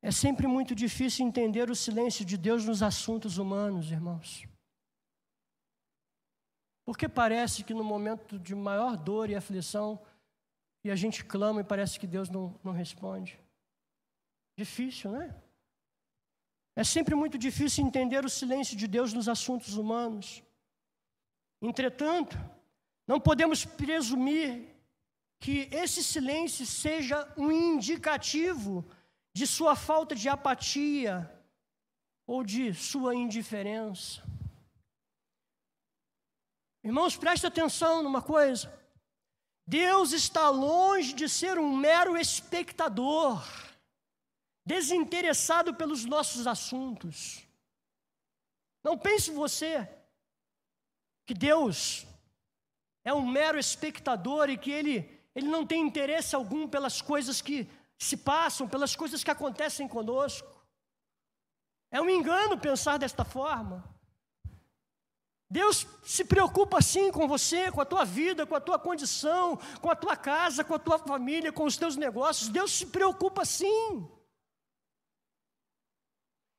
É 0.00 0.12
sempre 0.12 0.46
muito 0.46 0.72
difícil 0.74 1.26
entender 1.26 1.68
o 1.68 1.74
silêncio 1.74 2.24
de 2.24 2.36
Deus 2.36 2.64
nos 2.64 2.80
assuntos 2.80 3.38
humanos, 3.38 3.90
irmãos. 3.90 4.46
Porque 6.86 7.08
parece 7.08 7.64
que 7.64 7.74
no 7.74 7.84
momento 7.84 8.38
de 8.38 8.54
maior 8.54 8.96
dor 8.96 9.28
e 9.28 9.34
aflição, 9.34 10.00
e 10.84 10.90
a 10.90 10.94
gente 10.94 11.24
clama 11.24 11.60
e 11.60 11.64
parece 11.64 11.98
que 11.98 12.06
Deus 12.06 12.30
não, 12.30 12.58
não 12.62 12.72
responde. 12.72 13.38
Difícil, 14.56 15.10
né? 15.10 15.34
É 16.76 16.84
sempre 16.84 17.16
muito 17.16 17.36
difícil 17.36 17.84
entender 17.84 18.24
o 18.24 18.30
silêncio 18.30 18.76
de 18.76 18.86
Deus 18.86 19.12
nos 19.12 19.28
assuntos 19.28 19.76
humanos. 19.76 20.44
Entretanto, 21.60 22.38
não 23.04 23.18
podemos 23.18 23.64
presumir 23.64 24.68
que 25.40 25.68
esse 25.72 26.04
silêncio 26.04 26.64
seja 26.64 27.26
um 27.36 27.50
indicativo 27.50 28.84
de 29.34 29.46
sua 29.46 29.74
falta 29.74 30.14
de 30.14 30.28
apatia 30.28 31.30
ou 32.26 32.44
de 32.44 32.72
sua 32.74 33.14
indiferença. 33.14 34.22
Irmãos, 36.86 37.16
preste 37.16 37.44
atenção 37.44 38.00
numa 38.00 38.22
coisa. 38.22 38.72
Deus 39.66 40.12
está 40.12 40.48
longe 40.48 41.12
de 41.14 41.28
ser 41.28 41.58
um 41.58 41.76
mero 41.76 42.16
espectador, 42.16 43.44
desinteressado 44.64 45.74
pelos 45.74 46.04
nossos 46.04 46.46
assuntos. 46.46 47.44
Não 48.84 48.96
pense 48.96 49.32
você 49.32 49.88
que 51.26 51.34
Deus 51.34 52.06
é 53.04 53.12
um 53.12 53.26
mero 53.26 53.58
espectador 53.58 54.48
e 54.48 54.56
que 54.56 54.70
ele, 54.70 55.10
ele 55.34 55.48
não 55.48 55.66
tem 55.66 55.82
interesse 55.82 56.36
algum 56.36 56.68
pelas 56.68 57.02
coisas 57.02 57.42
que 57.42 57.68
se 57.98 58.16
passam, 58.16 58.68
pelas 58.68 58.94
coisas 58.94 59.24
que 59.24 59.30
acontecem 59.32 59.88
conosco. 59.88 60.64
É 61.90 62.00
um 62.00 62.08
engano 62.08 62.56
pensar 62.56 62.96
desta 62.96 63.24
forma. 63.24 63.95
Deus 65.48 65.86
se 66.02 66.24
preocupa 66.24 66.82
sim 66.82 67.12
com 67.12 67.28
você, 67.28 67.70
com 67.70 67.80
a 67.80 67.84
tua 67.84 68.04
vida, 68.04 68.44
com 68.44 68.56
a 68.56 68.60
tua 68.60 68.78
condição, 68.78 69.56
com 69.80 69.90
a 69.90 69.94
tua 69.94 70.16
casa, 70.16 70.64
com 70.64 70.74
a 70.74 70.78
tua 70.78 70.98
família, 70.98 71.52
com 71.52 71.64
os 71.64 71.76
teus 71.76 71.96
negócios. 71.96 72.48
Deus 72.48 72.72
se 72.72 72.86
preocupa 72.86 73.44
sim. 73.44 74.10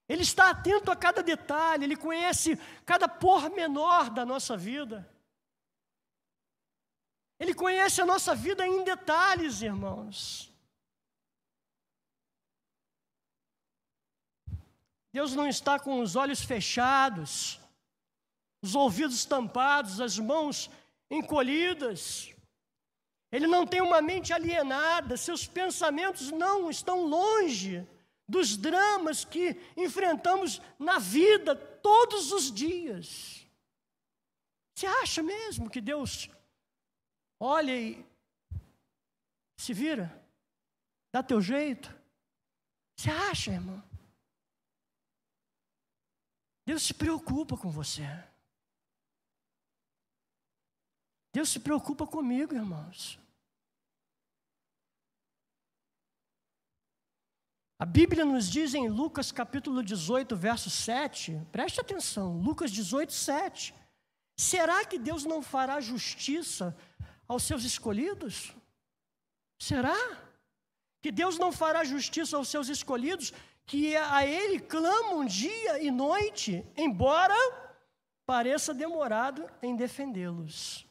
Ele 0.08 0.22
está 0.22 0.50
atento 0.52 0.90
a 0.90 0.96
cada 0.96 1.22
detalhe, 1.22 1.84
ele 1.84 1.98
conhece 1.98 2.56
cada 2.86 3.10
pormenor 3.10 4.10
da 4.10 4.26
nossa 4.26 4.56
vida. 4.56 5.06
Ele 7.38 7.54
conhece 7.54 8.02
a 8.02 8.06
nossa 8.06 8.34
vida 8.34 8.66
em 8.66 8.86
detalhes, 8.86 9.62
irmãos. 9.62 10.52
Deus 15.12 15.34
não 15.34 15.48
está 15.48 15.78
com 15.78 16.00
os 16.00 16.16
olhos 16.16 16.42
fechados, 16.42 17.60
os 18.62 18.76
ouvidos 18.76 19.26
tampados, 19.26 20.02
as 20.02 20.18
mãos 20.18 20.70
encolhidas. 21.10 22.34
Ele 23.32 23.48
não 23.48 23.66
tem 23.68 23.82
uma 23.82 24.02
mente 24.02 24.34
alienada, 24.34 25.18
seus 25.18 25.46
pensamentos 25.46 26.32
não 26.32 26.70
estão 26.70 27.06
longe 27.06 27.86
dos 28.28 28.58
dramas 28.58 29.24
que 29.24 29.56
enfrentamos 29.76 30.62
na 30.78 31.00
vida 31.00 31.56
todos 31.56 32.32
os 32.32 32.52
dias. 32.52 33.46
Você 34.76 34.86
acha 34.86 35.24
mesmo 35.24 35.70
que 35.70 35.82
Deus 35.82 36.30
olha 37.40 37.76
e 37.76 38.06
se 39.58 39.74
vira? 39.74 40.24
Dá 41.12 41.24
teu 41.24 41.42
jeito? 41.42 41.90
Você 42.98 43.10
acha, 43.10 43.52
irmão? 43.52 43.84
Deus 46.66 46.84
se 46.84 46.94
preocupa 46.94 47.58
com 47.58 47.72
você. 47.72 48.04
Deus 51.38 51.50
se 51.50 51.60
preocupa 51.60 52.08
comigo, 52.08 52.56
irmãos. 52.56 53.20
A 57.78 57.86
Bíblia 57.86 58.26
nos 58.26 58.50
diz 58.50 58.74
em 58.74 58.90
Lucas 58.90 59.32
capítulo 59.32 59.84
18, 59.84 60.36
verso 60.36 60.72
7, 60.72 61.40
preste 61.52 61.80
atenção, 61.80 62.40
Lucas 62.40 62.72
18, 62.72 63.14
7. 63.14 63.76
Será 64.36 64.84
que 64.84 64.98
Deus 64.98 65.26
não 65.26 65.44
fará 65.44 65.80
justiça 65.80 66.76
aos 67.28 67.44
seus 67.44 67.64
escolhidos? 67.64 68.52
Será? 69.62 69.96
Que 71.04 71.12
Deus 71.12 71.38
não 71.38 71.52
fará 71.52 71.84
justiça 71.84 72.36
aos 72.36 72.48
seus 72.48 72.68
escolhidos, 72.68 73.32
que 73.64 73.96
a 73.96 74.26
Ele 74.26 74.60
clamam 74.60 75.24
dia 75.24 75.84
e 75.84 75.92
noite, 75.92 76.66
embora 76.76 77.36
pareça 78.26 78.74
demorado 78.74 79.48
em 79.62 79.76
defendê-los. 79.76 80.87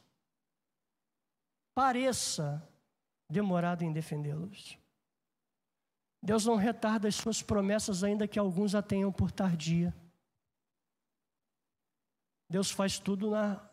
Pareça 1.77 2.67
demorado 3.29 3.83
em 3.83 3.93
defendê-los. 3.93 4.79
Deus 6.19 6.43
não 6.43 6.55
retarda 6.55 7.07
as 7.07 7.13
suas 7.13 7.43
promessas, 7.43 8.03
ainda 8.03 8.27
que 8.27 8.39
alguns 8.39 8.73
a 8.73 8.81
tenham 8.81 9.13
por 9.13 9.31
tardia. 9.31 9.95
Deus 12.49 12.71
faz 12.71 12.97
tudo 12.97 13.29
na, 13.29 13.63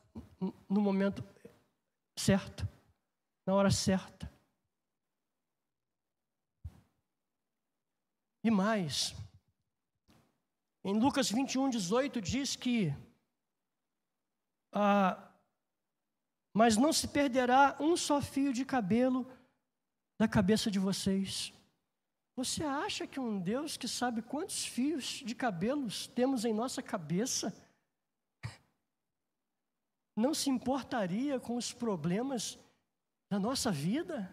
no 0.68 0.82
momento 0.82 1.24
certo, 2.14 2.68
na 3.46 3.54
hora 3.54 3.70
certa. 3.70 4.30
E 8.42 8.50
mais, 8.50 9.14
em 10.84 10.92
Lucas 11.00 11.30
21, 11.30 11.70
18 11.70 12.20
diz 12.20 12.54
que, 12.54 12.94
ah, 14.74 15.33
mas 16.54 16.76
não 16.76 16.92
se 16.92 17.08
perderá 17.08 17.76
um 17.80 17.96
só 17.96 18.22
fio 18.22 18.52
de 18.52 18.64
cabelo 18.64 19.26
da 20.16 20.28
cabeça 20.28 20.70
de 20.70 20.78
vocês. 20.78 21.52
Você 22.36 22.62
acha 22.62 23.06
que 23.06 23.18
um 23.18 23.40
Deus 23.40 23.76
que 23.76 23.88
sabe 23.88 24.22
quantos 24.22 24.64
fios 24.64 25.04
de 25.24 25.34
cabelos 25.34 26.06
temos 26.06 26.44
em 26.44 26.54
nossa 26.54 26.80
cabeça 26.80 27.52
não 30.16 30.32
se 30.32 30.48
importaria 30.48 31.40
com 31.40 31.56
os 31.56 31.72
problemas 31.72 32.56
da 33.28 33.38
nossa 33.40 33.72
vida? 33.72 34.32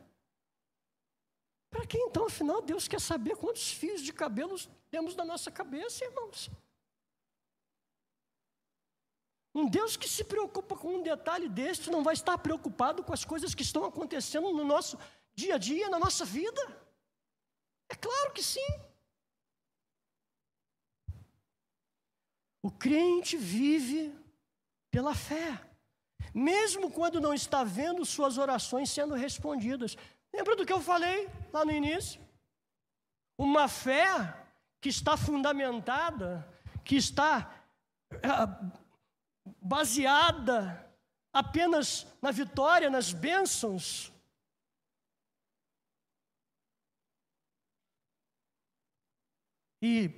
Para 1.71 1.87
que 1.87 1.97
então, 1.97 2.27
afinal, 2.27 2.61
Deus 2.61 2.87
quer 2.87 3.01
saber 3.01 3.35
quantos 3.35 3.71
fios 3.71 4.01
de 4.01 4.13
cabelos 4.13 4.69
temos 4.91 5.15
na 5.15 5.25
nossa 5.25 5.49
cabeça, 5.49 6.05
irmãos? 6.05 6.51
Um 9.53 9.67
Deus 9.67 9.97
que 9.97 10.07
se 10.07 10.23
preocupa 10.23 10.75
com 10.75 10.95
um 10.95 11.03
detalhe 11.03 11.49
deste 11.49 11.89
não 11.89 12.03
vai 12.03 12.13
estar 12.13 12.37
preocupado 12.37 13.03
com 13.03 13.13
as 13.13 13.25
coisas 13.25 13.53
que 13.53 13.63
estão 13.63 13.83
acontecendo 13.83 14.51
no 14.53 14.63
nosso 14.63 14.97
dia 15.35 15.55
a 15.55 15.57
dia, 15.57 15.89
na 15.89 15.99
nossa 15.99 16.23
vida? 16.23 16.61
É 17.89 17.95
claro 17.95 18.31
que 18.31 18.41
sim. 18.41 18.69
O 22.63 22.71
crente 22.71 23.35
vive 23.35 24.17
pela 24.89 25.13
fé, 25.13 25.59
mesmo 26.33 26.91
quando 26.91 27.19
não 27.19 27.33
está 27.33 27.63
vendo 27.63 28.05
suas 28.05 28.37
orações 28.37 28.89
sendo 28.89 29.15
respondidas. 29.15 29.97
Lembra 30.33 30.55
do 30.55 30.65
que 30.65 30.71
eu 30.71 30.79
falei 30.79 31.29
lá 31.51 31.65
no 31.65 31.71
início? 31.71 32.21
Uma 33.37 33.67
fé 33.67 34.33
que 34.79 34.87
está 34.87 35.17
fundamentada, 35.17 36.47
que 36.85 36.95
está 36.95 37.51
é, 38.11 38.80
baseada 39.61 40.89
apenas 41.33 42.05
na 42.21 42.31
vitória, 42.31 42.89
nas 42.89 43.13
bênçãos, 43.13 44.11
e 49.81 50.09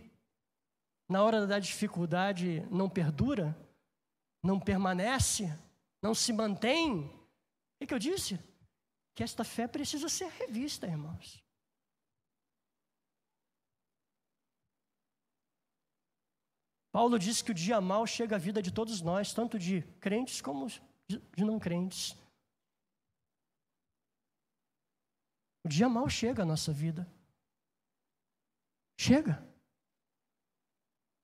na 1.10 1.24
hora 1.24 1.46
da 1.46 1.60
dificuldade 1.60 2.62
não 2.72 2.90
perdura, 2.90 3.56
não 4.42 4.60
permanece, 4.60 5.48
não 6.02 6.14
se 6.14 6.34
mantém, 6.34 7.06
o 7.82 7.88
que, 7.88 7.94
eu 7.94 8.00
disse? 8.00 8.40
Que 9.14 9.24
esta 9.24 9.44
fé 9.44 9.68
precisa 9.68 10.08
ser 10.08 10.28
revista, 10.30 10.88
irmãos. 10.88 11.43
Paulo 16.94 17.18
diz 17.18 17.42
que 17.42 17.50
o 17.50 17.56
dia 17.56 17.82
mal 17.82 18.06
chega 18.06 18.36
à 18.36 18.40
vida 18.40 18.62
de 18.62 18.72
todos 18.72 19.02
nós, 19.02 19.34
tanto 19.34 19.58
de 19.58 19.82
crentes 20.00 20.40
como 20.40 20.68
de 21.10 21.44
não 21.44 21.60
crentes. 21.60 22.16
O 25.66 25.68
dia 25.68 25.90
mal 25.90 26.08
chega 26.08 26.44
à 26.44 26.46
nossa 26.46 26.72
vida. 26.72 27.12
Chega. 28.96 29.44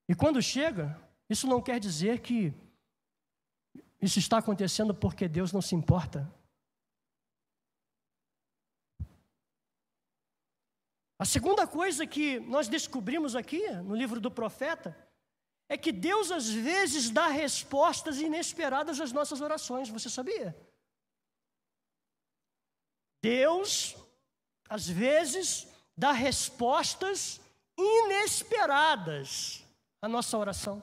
E 0.08 0.14
quando 0.16 0.42
chega, 0.42 1.00
isso 1.28 1.46
não 1.46 1.62
quer 1.62 1.78
dizer 1.78 2.20
que 2.20 2.52
isso 4.02 4.18
está 4.18 4.38
acontecendo 4.38 4.92
porque 4.92 5.28
Deus 5.28 5.52
não 5.52 5.62
se 5.62 5.76
importa. 5.76 6.28
A 11.16 11.24
segunda 11.24 11.64
coisa 11.64 12.04
que 12.08 12.40
nós 12.40 12.66
descobrimos 12.66 13.36
aqui 13.36 13.70
no 13.70 13.94
livro 13.94 14.20
do 14.20 14.32
profeta 14.32 15.08
é 15.70 15.78
que 15.78 15.92
Deus 15.92 16.32
às 16.32 16.48
vezes 16.48 17.10
dá 17.10 17.28
respostas 17.28 18.18
inesperadas 18.18 19.00
às 19.00 19.12
nossas 19.12 19.40
orações, 19.40 19.88
você 19.88 20.10
sabia? 20.10 20.48
Deus, 23.22 23.94
às 24.68 24.88
vezes, 24.88 25.68
dá 25.96 26.10
respostas 26.10 27.40
inesperadas 27.78 29.64
a 30.02 30.08
nossa 30.08 30.36
oração. 30.36 30.82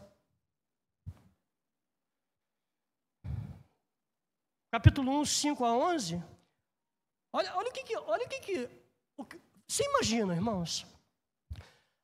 Capítulo 4.71 5.19
1, 5.19 5.25
5 5.25 5.65
a 5.65 5.73
11. 5.73 6.23
Olha, 7.33 7.57
olha 7.57 7.69
o 7.69 7.73
que, 7.73 7.83
que 7.83 7.97
olha 7.97 8.25
o 8.25 8.29
que, 8.29 8.39
que, 8.39 8.69
o 9.17 9.25
que 9.25 9.41
você 9.67 9.83
imagina, 9.83 10.33
irmãos? 10.33 10.85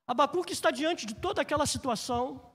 Abacuque 0.05 0.51
está 0.51 0.69
diante 0.69 1.05
de 1.05 1.15
toda 1.15 1.41
aquela 1.41 1.65
situação. 1.65 2.51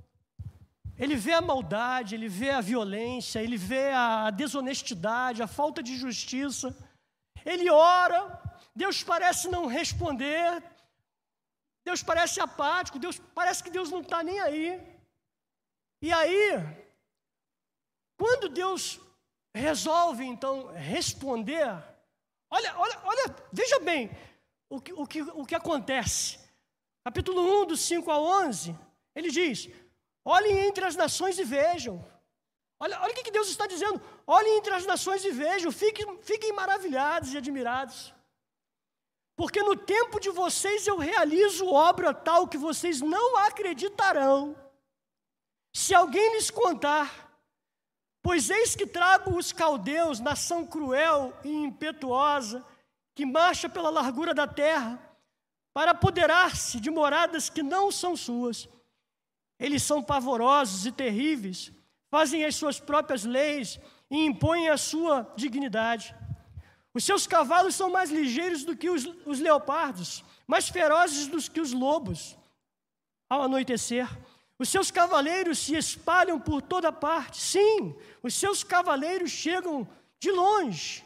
Ele 0.98 1.14
vê 1.14 1.32
a 1.32 1.40
maldade, 1.40 2.14
ele 2.14 2.28
vê 2.28 2.50
a 2.50 2.61
violência, 2.61 3.40
ele 3.40 3.56
vê 3.56 3.92
a 3.92 4.30
desonestidade, 4.30 5.42
a 5.42 5.46
falta 5.46 5.80
de 5.82 5.96
justiça. 5.96 6.76
Ele 7.44 7.70
ora, 7.70 8.42
Deus 8.74 9.04
parece 9.04 9.48
não 9.48 9.66
responder, 9.66 10.62
Deus 11.84 12.02
parece 12.02 12.40
apático, 12.40 12.98
Deus 12.98 13.18
parece 13.32 13.62
que 13.62 13.70
Deus 13.70 13.90
não 13.90 14.00
está 14.00 14.22
nem 14.22 14.40
aí. 14.40 14.80
E 16.02 16.12
aí, 16.12 16.52
quando 18.18 18.48
Deus 18.48 19.00
resolve 19.54 20.24
então 20.24 20.72
responder, 20.74 21.66
olha, 22.50 22.76
olha, 22.76 23.00
olha, 23.04 23.37
veja 23.52 23.78
bem 23.78 24.11
o 24.68 24.80
que, 24.80 24.92
o 24.92 25.06
que, 25.06 25.22
o 25.22 25.46
que 25.46 25.54
acontece. 25.54 26.38
Capítulo 27.04 27.62
1, 27.62 27.66
dos 27.66 27.80
5 27.80 28.11
a 28.11 28.20
11, 28.20 28.76
ele 29.14 29.30
diz: 29.30 29.68
olhem 30.37 30.57
entre 30.67 30.85
as 30.91 30.97
nações 31.03 31.38
e 31.38 31.45
vejam. 31.57 31.95
Olha, 32.81 32.97
olha 33.03 33.12
o 33.12 33.17
que 33.17 33.37
Deus 33.38 33.49
está 33.49 33.67
dizendo. 33.67 34.01
Olhem 34.27 34.59
entre 34.59 34.73
as 34.79 34.87
nações 34.93 35.25
e 35.25 35.31
vejam, 35.31 35.71
fiquem, 35.73 36.07
fiquem 36.31 36.53
maravilhados 36.53 37.33
e 37.33 37.38
admirados. 37.38 38.14
Porque 39.41 39.62
no 39.62 39.75
tempo 39.95 40.21
de 40.25 40.31
vocês 40.31 40.87
eu 40.87 40.99
realizo 40.99 41.73
obra 41.73 42.12
tal 42.12 42.47
que 42.47 42.59
vocês 42.69 43.01
não 43.01 43.37
acreditarão. 43.49 44.57
Se 45.73 45.95
alguém 45.95 46.33
lhes 46.35 46.51
contar, 46.51 47.29
Pois 48.23 48.51
eis 48.51 48.77
que 48.77 48.87
trago 48.87 49.37
os 49.37 49.53
caldeus, 49.53 50.21
nação 50.21 50.67
cruel 50.67 51.33
e 51.45 51.51
impetuosa, 51.51 52.64
que 53.14 53.25
marcha 53.25 53.69
pela 53.69 53.91
largura 53.91 54.35
da 54.35 54.47
terra, 54.47 55.01
para 55.73 55.93
apoderar-se 55.93 56.79
de 56.81 56.91
moradas 56.91 57.49
que 57.49 57.62
não 57.62 57.91
são 57.91 58.14
suas. 58.14 58.69
Eles 59.59 59.83
são 59.83 60.03
pavorosos 60.03 60.87
e 60.87 60.92
terríveis, 60.92 61.73
fazem 62.11 62.44
as 62.44 62.55
suas 62.55 62.79
próprias 62.79 63.25
leis 63.25 63.79
e 64.11 64.25
impõem 64.25 64.68
a 64.68 64.77
sua 64.77 65.33
dignidade. 65.37 66.14
Os 66.94 67.05
seus 67.05 67.27
cavalos 67.27 67.75
são 67.75 67.90
mais 67.90 68.11
ligeiros 68.11 68.64
do 68.64 68.77
que 68.77 68.88
os, 68.88 69.05
os 69.27 69.40
leopardos, 69.40 70.25
mais 70.47 70.68
ferozes 70.68 71.27
do 71.27 71.38
que 71.51 71.61
os 71.61 71.73
lobos. 71.73 72.37
Ao 73.29 73.42
anoitecer, 73.42 74.09
os 74.59 74.68
seus 74.68 74.90
cavaleiros 74.90 75.59
se 75.59 75.77
espalham 75.77 76.40
por 76.40 76.62
toda 76.62 76.90
parte. 76.90 77.40
Sim, 77.40 77.94
os 78.23 78.35
seus 78.35 78.64
cavaleiros 78.64 79.31
chegam 79.31 79.87
de 80.18 80.31
longe, 80.33 81.05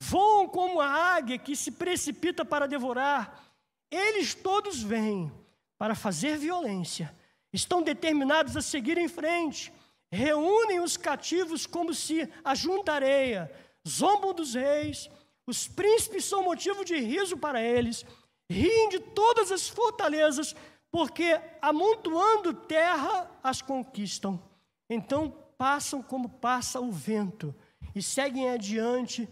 voam 0.00 0.46
como 0.48 0.80
a 0.80 0.86
águia 0.86 1.38
que 1.38 1.56
se 1.56 1.72
precipita 1.72 2.44
para 2.44 2.68
devorar. 2.68 3.42
Eles 3.90 4.34
todos 4.34 4.82
vêm 4.82 5.32
para 5.76 5.94
fazer 5.94 6.36
violência, 6.38 7.12
estão 7.52 7.82
determinados 7.82 8.56
a 8.56 8.62
seguir 8.62 8.98
em 8.98 9.08
frente, 9.08 9.72
reúnem 10.10 10.80
os 10.80 10.96
cativos 10.96 11.66
como 11.66 11.92
se 11.92 12.28
ajunta 12.44 12.92
areia, 12.92 13.50
zombam 13.86 14.32
dos 14.32 14.54
reis, 14.54 15.10
os 15.46 15.66
príncipes 15.66 16.24
são 16.24 16.44
motivo 16.44 16.84
de 16.84 16.96
riso 16.98 17.36
para 17.36 17.60
eles, 17.60 18.04
riem 18.50 18.88
de 18.88 19.00
todas 19.00 19.50
as 19.50 19.68
fortalezas, 19.68 20.54
porque 20.90 21.40
amontoando 21.60 22.52
terra 22.52 23.30
as 23.42 23.60
conquistam. 23.62 24.40
Então 24.88 25.30
passam 25.56 26.02
como 26.02 26.28
passa 26.28 26.80
o 26.80 26.90
vento 26.90 27.54
e 27.94 28.02
seguem 28.02 28.50
adiante, 28.50 29.28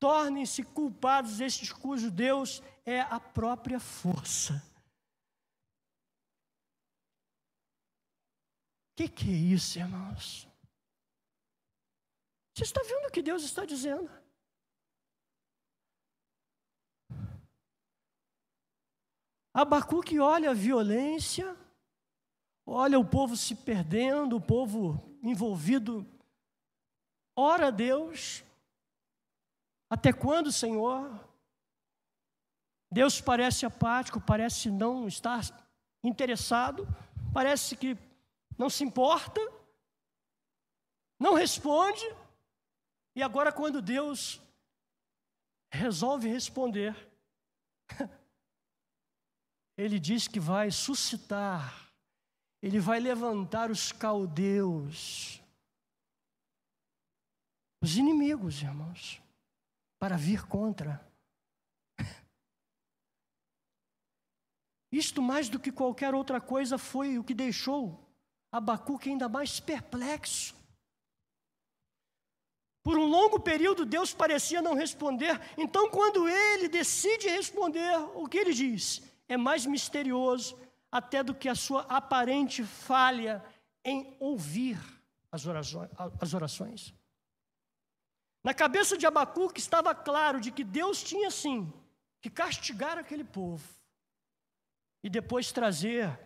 tornem-se 0.00 0.62
culpados. 0.62 1.40
Estes 1.40 1.70
cujo 1.70 2.10
Deus 2.10 2.62
é 2.84 3.00
a 3.02 3.20
própria 3.20 3.78
força. 3.78 4.62
Que, 8.96 9.08
que 9.08 9.30
é 9.30 9.32
isso, 9.32 9.78
irmãos? 9.78 10.48
Você 12.54 12.64
está 12.64 12.82
vendo 12.82 13.08
o 13.08 13.10
que 13.10 13.22
Deus 13.22 13.42
está 13.42 13.64
dizendo? 13.64 14.10
Abacuque 19.54 20.18
olha 20.18 20.50
a 20.50 20.54
violência, 20.54 21.56
olha 22.66 22.98
o 22.98 23.04
povo 23.04 23.36
se 23.36 23.54
perdendo, 23.54 24.36
o 24.36 24.40
povo 24.40 25.18
envolvido. 25.22 26.06
Ora 27.36 27.70
Deus, 27.70 28.42
até 29.90 30.12
quando, 30.12 30.52
Senhor? 30.52 31.28
Deus 32.90 33.20
parece 33.20 33.64
apático, 33.64 34.20
parece 34.20 34.70
não 34.70 35.08
estar 35.08 35.40
interessado, 36.04 36.86
parece 37.32 37.74
que 37.76 37.96
não 38.58 38.68
se 38.68 38.84
importa, 38.84 39.40
não 41.18 41.34
responde. 41.34 42.04
E 43.14 43.22
agora, 43.22 43.52
quando 43.52 43.80
Deus 43.80 44.40
resolve 45.72 46.28
responder, 46.28 46.94
ele 49.78 49.98
diz 49.98 50.26
que 50.26 50.40
vai 50.40 50.70
suscitar, 50.70 51.92
ele 52.60 52.80
vai 52.80 52.98
levantar 52.98 53.70
os 53.70 53.92
caldeus, 53.92 55.40
os 57.82 57.96
inimigos, 57.96 58.62
irmãos, 58.62 59.22
para 59.98 60.16
vir 60.16 60.46
contra. 60.46 61.04
Isto 64.90 65.22
mais 65.22 65.48
do 65.48 65.60
que 65.60 65.70
qualquer 65.70 66.14
outra 66.14 66.40
coisa 66.40 66.78
foi 66.78 67.18
o 67.18 67.24
que 67.24 67.34
deixou 67.34 68.01
Abacuque 68.52 69.08
ainda 69.08 69.28
mais 69.28 69.58
perplexo. 69.58 70.54
Por 72.82 72.98
um 72.98 73.06
longo 73.06 73.40
período, 73.40 73.86
Deus 73.86 74.12
parecia 74.12 74.60
não 74.60 74.74
responder. 74.74 75.40
Então, 75.56 75.88
quando 75.90 76.28
ele 76.28 76.68
decide 76.68 77.28
responder, 77.28 77.96
o 78.14 78.28
que 78.28 78.38
ele 78.38 78.52
diz? 78.52 79.02
é 79.32 79.36
mais 79.36 79.66
misterioso 79.66 80.58
até 80.90 81.22
do 81.22 81.34
que 81.34 81.48
a 81.48 81.54
sua 81.54 81.82
aparente 81.82 82.62
falha 82.62 83.42
em 83.84 84.14
ouvir 84.20 84.78
as 85.30 86.34
orações. 86.34 86.94
Na 88.44 88.52
cabeça 88.52 88.98
de 88.98 89.06
Abacuque 89.06 89.60
estava 89.60 89.94
claro 89.94 90.40
de 90.40 90.50
que 90.50 90.64
Deus 90.64 91.02
tinha 91.02 91.30
sim 91.30 91.72
que 92.20 92.28
castigar 92.28 92.98
aquele 92.98 93.24
povo 93.24 93.66
e 95.02 95.08
depois 95.08 95.50
trazer 95.50 96.18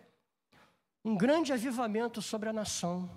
um 1.07 1.15
grande 1.15 1.53
avivamento 1.53 2.21
sobre 2.21 2.49
a 2.49 2.53
nação. 2.53 3.09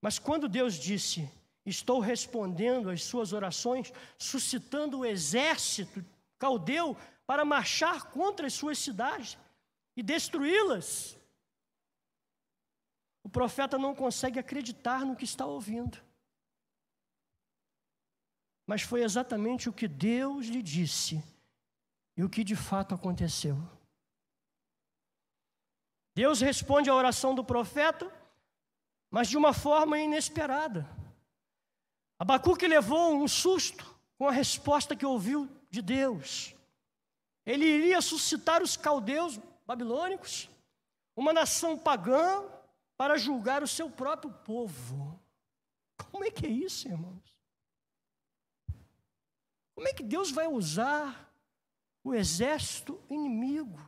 Mas 0.00 0.18
quando 0.18 0.48
Deus 0.48 0.74
disse: 0.74 1.30
Estou 1.66 2.00
respondendo 2.00 2.88
às 2.88 3.04
suas 3.04 3.34
orações, 3.34 3.92
suscitando 4.16 5.00
o 5.00 5.04
exército 5.04 6.02
caldeu 6.38 6.96
para 7.26 7.44
marchar 7.44 8.10
contra 8.10 8.46
as 8.46 8.54
suas 8.54 8.78
cidades 8.78 9.36
e 9.94 10.02
destruí-las. 10.02 11.18
O 13.22 13.28
profeta 13.28 13.76
não 13.76 13.94
consegue 13.94 14.38
acreditar 14.38 15.04
no 15.04 15.14
que 15.14 15.24
está 15.24 15.44
ouvindo. 15.44 15.98
Mas 18.66 18.80
foi 18.80 19.02
exatamente 19.02 19.68
o 19.68 19.72
que 19.72 19.86
Deus 19.86 20.46
lhe 20.46 20.62
disse 20.62 21.22
e 22.16 22.24
o 22.24 22.30
que 22.30 22.42
de 22.42 22.56
fato 22.56 22.94
aconteceu. 22.94 23.77
Deus 26.18 26.40
responde 26.40 26.90
à 26.90 26.94
oração 26.96 27.32
do 27.32 27.44
profeta, 27.44 28.12
mas 29.08 29.28
de 29.28 29.36
uma 29.36 29.52
forma 29.52 30.00
inesperada. 30.00 30.84
Abacuque 32.18 32.66
levou 32.66 33.14
um 33.14 33.28
susto 33.28 33.86
com 34.18 34.26
a 34.26 34.32
resposta 34.32 34.96
que 34.96 35.06
ouviu 35.06 35.48
de 35.70 35.80
Deus. 35.80 36.56
Ele 37.46 37.64
iria 37.64 38.00
suscitar 38.00 38.64
os 38.64 38.76
caldeus 38.76 39.38
babilônicos, 39.64 40.50
uma 41.14 41.32
nação 41.32 41.78
pagã, 41.78 42.44
para 42.96 43.16
julgar 43.16 43.62
o 43.62 43.68
seu 43.68 43.88
próprio 43.88 44.32
povo. 44.44 45.22
Como 46.10 46.24
é 46.24 46.32
que 46.32 46.46
é 46.46 46.50
isso, 46.50 46.88
irmãos? 46.88 47.38
Como 49.72 49.86
é 49.86 49.92
que 49.92 50.02
Deus 50.02 50.32
vai 50.32 50.48
usar 50.48 51.32
o 52.02 52.12
exército 52.12 53.00
inimigo 53.08 53.78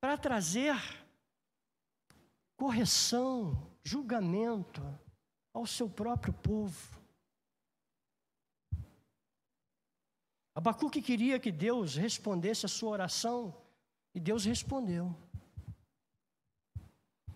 para 0.00 0.16
trazer 0.16 0.76
correção, 2.56 3.70
julgamento 3.82 4.82
ao 5.52 5.66
seu 5.66 5.88
próprio 5.88 6.32
povo? 6.32 6.98
Abacuque 10.54 11.00
queria 11.00 11.38
que 11.38 11.52
Deus 11.52 11.94
respondesse 11.94 12.66
a 12.66 12.68
sua 12.68 12.90
oração 12.90 13.56
e 14.12 14.18
Deus 14.18 14.44
respondeu. 14.44 15.14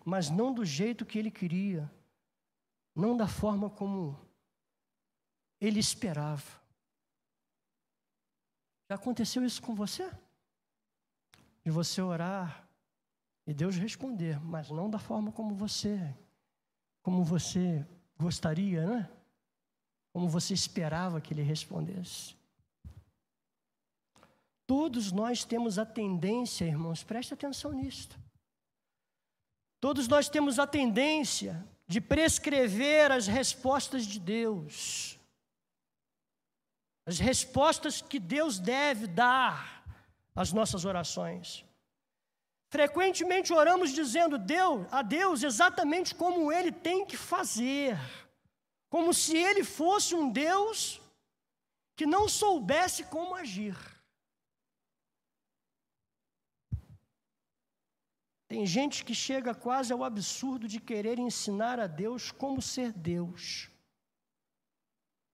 Mas 0.04 0.28
não 0.28 0.52
do 0.52 0.64
jeito 0.64 1.06
que 1.06 1.18
ele 1.18 1.30
queria, 1.30 1.88
não 2.94 3.16
da 3.16 3.28
forma 3.28 3.70
como 3.70 4.18
ele 5.60 5.78
esperava. 5.78 6.60
Já 8.90 8.96
aconteceu 8.96 9.44
isso 9.44 9.62
com 9.62 9.72
você? 9.72 10.10
De 11.64 11.70
você 11.70 12.00
orar 12.02 12.68
e 13.46 13.52
Deus 13.52 13.76
responder, 13.76 14.40
mas 14.40 14.70
não 14.70 14.88
da 14.88 14.98
forma 14.98 15.32
como 15.32 15.54
você, 15.54 16.14
como 17.02 17.24
você 17.24 17.86
gostaria, 18.18 18.86
né? 18.86 19.10
Como 20.12 20.28
você 20.28 20.54
esperava 20.54 21.20
que 21.20 21.32
ele 21.32 21.42
respondesse. 21.42 22.36
Todos 24.66 25.10
nós 25.10 25.44
temos 25.44 25.78
a 25.78 25.84
tendência, 25.84 26.64
irmãos, 26.64 27.02
preste 27.02 27.34
atenção 27.34 27.72
nisto. 27.72 28.18
Todos 29.80 30.06
nós 30.06 30.28
temos 30.28 30.58
a 30.58 30.66
tendência 30.66 31.66
de 31.88 32.00
prescrever 32.00 33.10
as 33.10 33.26
respostas 33.26 34.06
de 34.06 34.20
Deus. 34.20 35.18
As 37.04 37.18
respostas 37.18 38.00
que 38.00 38.20
Deus 38.20 38.60
deve 38.60 39.08
dar 39.08 39.81
às 40.34 40.52
nossas 40.52 40.84
orações. 40.84 41.64
Frequentemente 42.70 43.52
oramos 43.52 43.90
dizendo 43.90 44.38
Deus, 44.38 44.86
a 44.90 45.02
Deus 45.02 45.42
exatamente 45.42 46.14
como 46.14 46.50
Ele 46.50 46.72
tem 46.72 47.04
que 47.04 47.16
fazer, 47.16 47.98
como 48.88 49.12
se 49.12 49.36
Ele 49.36 49.62
fosse 49.62 50.14
um 50.14 50.30
Deus 50.30 51.00
que 51.94 52.06
não 52.06 52.28
soubesse 52.28 53.04
como 53.04 53.34
agir. 53.34 53.76
Tem 58.48 58.66
gente 58.66 59.02
que 59.04 59.14
chega 59.14 59.54
quase 59.54 59.92
ao 59.92 60.04
absurdo 60.04 60.68
de 60.68 60.78
querer 60.78 61.18
ensinar 61.18 61.80
a 61.80 61.86
Deus 61.86 62.30
como 62.30 62.60
ser 62.60 62.92
Deus. 62.92 63.70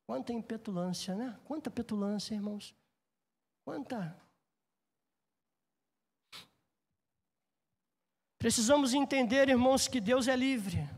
Quanta 0.06 0.32
impetulância, 0.32 1.14
né? 1.14 1.38
Quanta 1.44 1.68
petulância, 1.70 2.34
irmãos. 2.34 2.74
Quanta. 3.64 4.16
Precisamos 8.38 8.94
entender, 8.94 9.48
irmãos, 9.48 9.88
que 9.88 10.01
Deus 10.01 10.29
é 10.29 10.37
livre. 10.37 10.88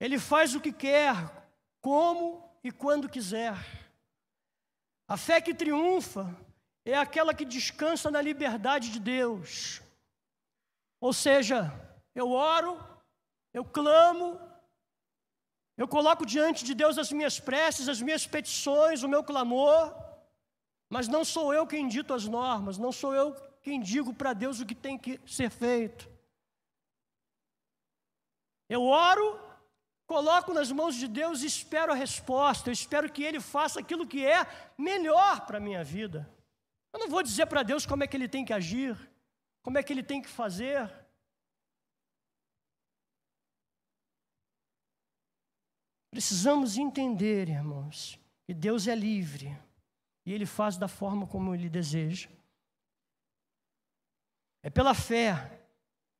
Ele 0.00 0.18
faz 0.18 0.56
o 0.56 0.60
que 0.60 0.72
quer, 0.72 1.14
como 1.80 2.42
e 2.64 2.72
quando 2.72 3.08
quiser. 3.08 3.54
A 5.06 5.16
fé 5.16 5.40
que 5.40 5.54
triunfa 5.54 6.36
é 6.84 6.96
aquela 6.96 7.32
que 7.32 7.44
descansa 7.44 8.10
na 8.10 8.20
liberdade 8.20 8.90
de 8.90 8.98
Deus. 8.98 9.80
Ou 11.00 11.12
seja, 11.12 11.70
eu 12.12 12.30
oro, 12.30 12.76
eu 13.54 13.64
clamo, 13.64 14.40
eu 15.76 15.86
coloco 15.86 16.26
diante 16.26 16.64
de 16.64 16.74
Deus 16.74 16.98
as 16.98 17.12
minhas 17.12 17.38
preces, 17.38 17.88
as 17.88 18.02
minhas 18.02 18.26
petições, 18.26 19.04
o 19.04 19.08
meu 19.08 19.22
clamor, 19.22 19.94
mas 20.90 21.06
não 21.06 21.24
sou 21.24 21.54
eu 21.54 21.66
quem 21.66 21.86
dito 21.86 22.12
as 22.12 22.26
normas, 22.26 22.78
não 22.78 22.90
sou 22.90 23.14
eu 23.14 23.51
quem 23.62 23.80
digo 23.80 24.12
para 24.12 24.32
Deus 24.32 24.60
o 24.60 24.66
que 24.66 24.74
tem 24.74 24.98
que 24.98 25.20
ser 25.26 25.50
feito. 25.50 26.10
Eu 28.68 28.82
oro, 28.82 29.40
coloco 30.06 30.52
nas 30.52 30.70
mãos 30.70 30.96
de 30.96 31.06
Deus 31.06 31.42
e 31.42 31.46
espero 31.46 31.92
a 31.92 31.94
resposta, 31.94 32.68
eu 32.68 32.72
espero 32.72 33.10
que 33.10 33.22
Ele 33.22 33.40
faça 33.40 33.80
aquilo 33.80 34.06
que 34.06 34.26
é 34.26 34.46
melhor 34.76 35.46
para 35.46 35.58
a 35.58 35.60
minha 35.60 35.84
vida. 35.84 36.28
Eu 36.92 37.00
não 37.00 37.08
vou 37.08 37.22
dizer 37.22 37.46
para 37.46 37.62
Deus 37.62 37.86
como 37.86 38.02
é 38.02 38.06
que 38.06 38.16
Ele 38.16 38.28
tem 38.28 38.44
que 38.44 38.52
agir, 38.52 38.96
como 39.62 39.78
é 39.78 39.82
que 39.82 39.92
ele 39.92 40.02
tem 40.02 40.20
que 40.20 40.28
fazer? 40.28 40.92
Precisamos 46.10 46.76
entender, 46.76 47.48
irmãos, 47.48 48.18
que 48.44 48.52
Deus 48.52 48.86
é 48.86 48.94
livre 48.94 49.56
e 50.26 50.32
ele 50.32 50.44
faz 50.44 50.76
da 50.76 50.88
forma 50.88 51.26
como 51.26 51.54
ele 51.54 51.70
deseja. 51.70 52.28
É 54.62 54.70
pela 54.70 54.94
fé 54.94 55.60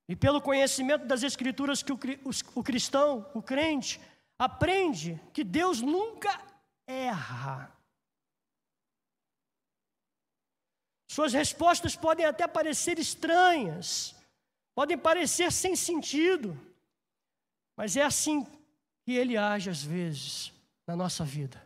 e 0.08 0.16
pelo 0.16 0.42
conhecimento 0.42 1.06
das 1.06 1.22
Escrituras 1.22 1.82
que 1.82 1.92
o, 1.92 2.62
cristão, 2.62 3.30
o 3.34 3.42
crente, 3.42 4.00
aprende 4.38 5.20
que 5.32 5.44
Deus 5.44 5.80
nunca 5.80 6.40
erra. 6.86 7.72
Suas 11.08 11.32
respostas 11.32 11.94
podem 11.94 12.26
até 12.26 12.48
parecer 12.48 12.98
estranhas, 12.98 14.14
podem 14.74 14.98
parecer 14.98 15.52
sem 15.52 15.76
sentido, 15.76 16.58
mas 17.76 17.96
é 17.96 18.02
assim 18.02 18.44
que 19.04 19.12
ele 19.12 19.36
age 19.36 19.70
às 19.70 19.82
vezes 19.82 20.52
na 20.86 20.96
nossa 20.96 21.24
vida. 21.24 21.64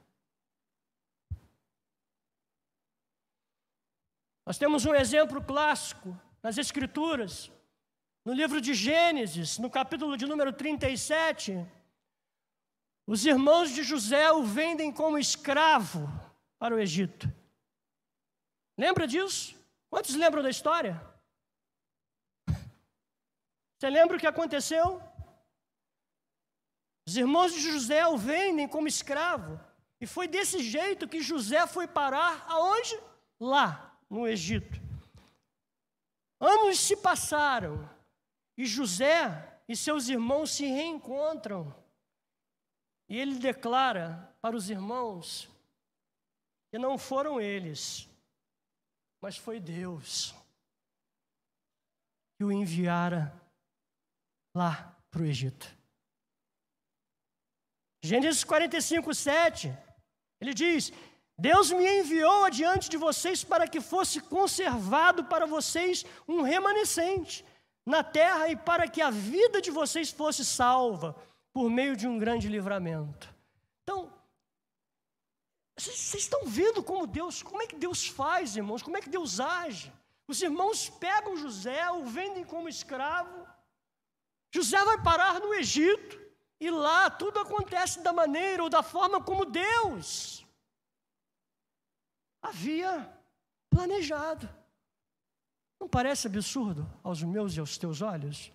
Nós 4.45 4.59
temos 4.59 4.85
um 4.85 4.95
exemplo 4.95 5.43
clássico 5.43 6.17
nas 6.47 6.59
Escrituras, 6.59 7.51
no 8.25 8.33
livro 8.33 8.61
de 8.61 8.73
Gênesis, 8.73 9.59
no 9.59 9.69
capítulo 9.69 10.17
de 10.17 10.27
número 10.27 10.53
37. 10.53 11.67
Os 13.05 13.27
irmãos 13.27 13.71
de 13.71 13.83
José 13.83 14.31
o 14.31 14.45
vendem 14.45 14.93
como 14.93 15.19
escravo 15.19 16.09
para 16.57 16.73
o 16.73 16.79
Egito. 16.79 17.27
Lembra 18.79 19.09
disso? 19.09 19.61
Quantos 19.91 20.15
lembram 20.15 20.41
da 20.41 20.49
história? 20.49 21.05
Você 23.77 23.91
lembra 23.91 24.17
o 24.17 24.21
que 24.21 24.27
aconteceu? 24.29 25.03
Os 27.09 27.17
irmãos 27.17 27.53
de 27.55 27.61
José 27.61 28.07
o 28.07 28.17
vendem 28.17 28.69
como 28.69 28.87
escravo. 28.87 29.59
E 30.01 30.07
foi 30.07 30.29
desse 30.29 30.63
jeito 30.63 31.09
que 31.09 31.21
José 31.21 31.67
foi 31.67 31.89
parar 31.89 32.47
aonde? 32.49 32.97
Lá, 33.41 33.99
no 34.09 34.29
Egito. 34.29 34.86
Anos 36.39 36.79
se 36.79 36.97
passaram 36.97 37.89
e 38.57 38.67
José 38.67 39.61
e 39.69 39.77
seus 39.77 40.09
irmãos 40.09 40.51
se 40.51 40.67
reencontram. 40.67 41.75
E 43.09 43.19
ele 43.19 43.39
declara 43.39 44.35
para 44.41 44.57
os 44.57 44.69
irmãos 44.69 45.49
que 46.71 46.79
não 46.79 46.99
foram 46.99 47.41
eles, 47.41 48.09
mas 49.21 49.37
foi 49.37 49.61
Deus 49.61 50.35
que 52.37 52.45
o 52.45 52.53
enviara 52.53 53.33
lá 54.55 54.95
para 55.11 55.23
o 55.23 55.27
Egito. 55.27 55.75
Gênesis 58.03 58.45
45, 58.45 59.15
7, 59.15 59.79
ele 60.41 60.53
diz: 60.53 60.93
Deus 61.39 61.71
me 61.71 61.87
enviou 61.99 62.45
adiante 62.45 62.89
de 62.89 62.97
vocês 62.97 63.45
para 63.45 63.69
que 63.69 63.81
fosse 63.81 64.21
conservado 64.21 65.25
para 65.25 65.47
vocês 65.47 66.05
um 66.27 66.41
remanescente 66.41 67.45
na 67.85 68.03
terra 68.03 68.49
e 68.49 68.57
para 68.57 68.89
que 68.89 69.03
a 69.03 69.11
vida 69.11 69.61
de 69.61 69.71
vocês 69.71 70.11
fosse 70.11 70.45
salva 70.45 71.15
por 71.53 71.69
meio 71.69 71.95
de 71.95 72.07
um 72.07 72.19
grande 72.19 72.49
livramento. 72.49 73.33
Então, 73.83 74.11
vocês 75.79 76.15
estão 76.15 76.47
vendo 76.47 76.83
como 76.83 77.07
Deus, 77.07 77.43
como 77.43 77.63
é 77.63 77.67
que 77.67 77.77
Deus 77.77 78.07
faz, 78.07 78.57
irmãos? 78.57 78.83
Como 78.83 78.97
é 78.97 79.03
que 79.03 79.11
Deus 79.11 79.39
age? 79.39 79.93
Os 80.27 80.41
irmãos 80.41 80.89
pegam 80.89 81.37
José, 81.37 81.91
o 81.91 82.05
vendem 82.07 82.45
como 82.45 82.67
escravo. 82.67 83.47
José 84.55 84.83
vai 84.83 85.03
parar 85.03 85.39
no 85.39 85.53
Egito 85.53 86.19
e 86.59 86.71
lá 86.71 87.11
tudo 87.11 87.41
acontece 87.41 88.01
da 88.01 88.13
maneira 88.13 88.63
ou 88.63 88.71
da 88.71 88.83
forma 88.83 89.23
como 89.23 89.45
Deus 89.45 90.46
havia 92.49 93.13
planejado. 93.71 94.49
Não 95.81 95.89
parece 95.89 96.27
absurdo 96.27 96.89
aos 97.03 97.23
meus 97.23 97.57
e 97.57 97.61
aos 97.61 97.77
teus 97.77 98.01
olhos? 98.01 98.53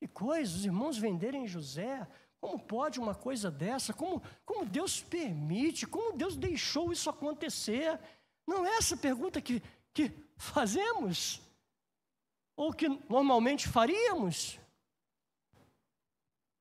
Que 0.00 0.08
coisa, 0.08 0.56
os 0.56 0.64
irmãos 0.64 0.98
venderem 0.98 1.46
José, 1.46 2.06
como 2.40 2.58
pode 2.58 3.00
uma 3.00 3.14
coisa 3.14 3.50
dessa? 3.50 3.92
Como, 3.92 4.22
como 4.44 4.66
Deus 4.66 5.00
permite? 5.02 5.86
Como 5.86 6.16
Deus 6.16 6.36
deixou 6.36 6.92
isso 6.92 7.08
acontecer? 7.08 7.98
Não 8.46 8.66
é 8.66 8.76
essa 8.76 8.96
pergunta 8.96 9.40
que, 9.40 9.62
que 9.94 10.12
fazemos? 10.36 11.40
Ou 12.56 12.72
que 12.72 12.88
normalmente 13.08 13.68
faríamos? 13.68 14.58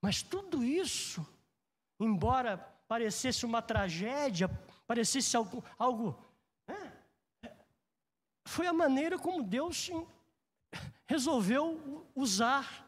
Mas 0.01 0.21
tudo 0.21 0.63
isso, 0.63 1.25
embora 1.99 2.57
parecesse 2.87 3.45
uma 3.45 3.61
tragédia, 3.61 4.49
parecesse 4.85 5.35
algo, 5.35 5.63
algo? 5.77 6.17
Foi 8.45 8.67
a 8.67 8.73
maneira 8.73 9.17
como 9.17 9.41
Deus 9.41 9.89
resolveu 11.05 12.05
usar 12.15 12.85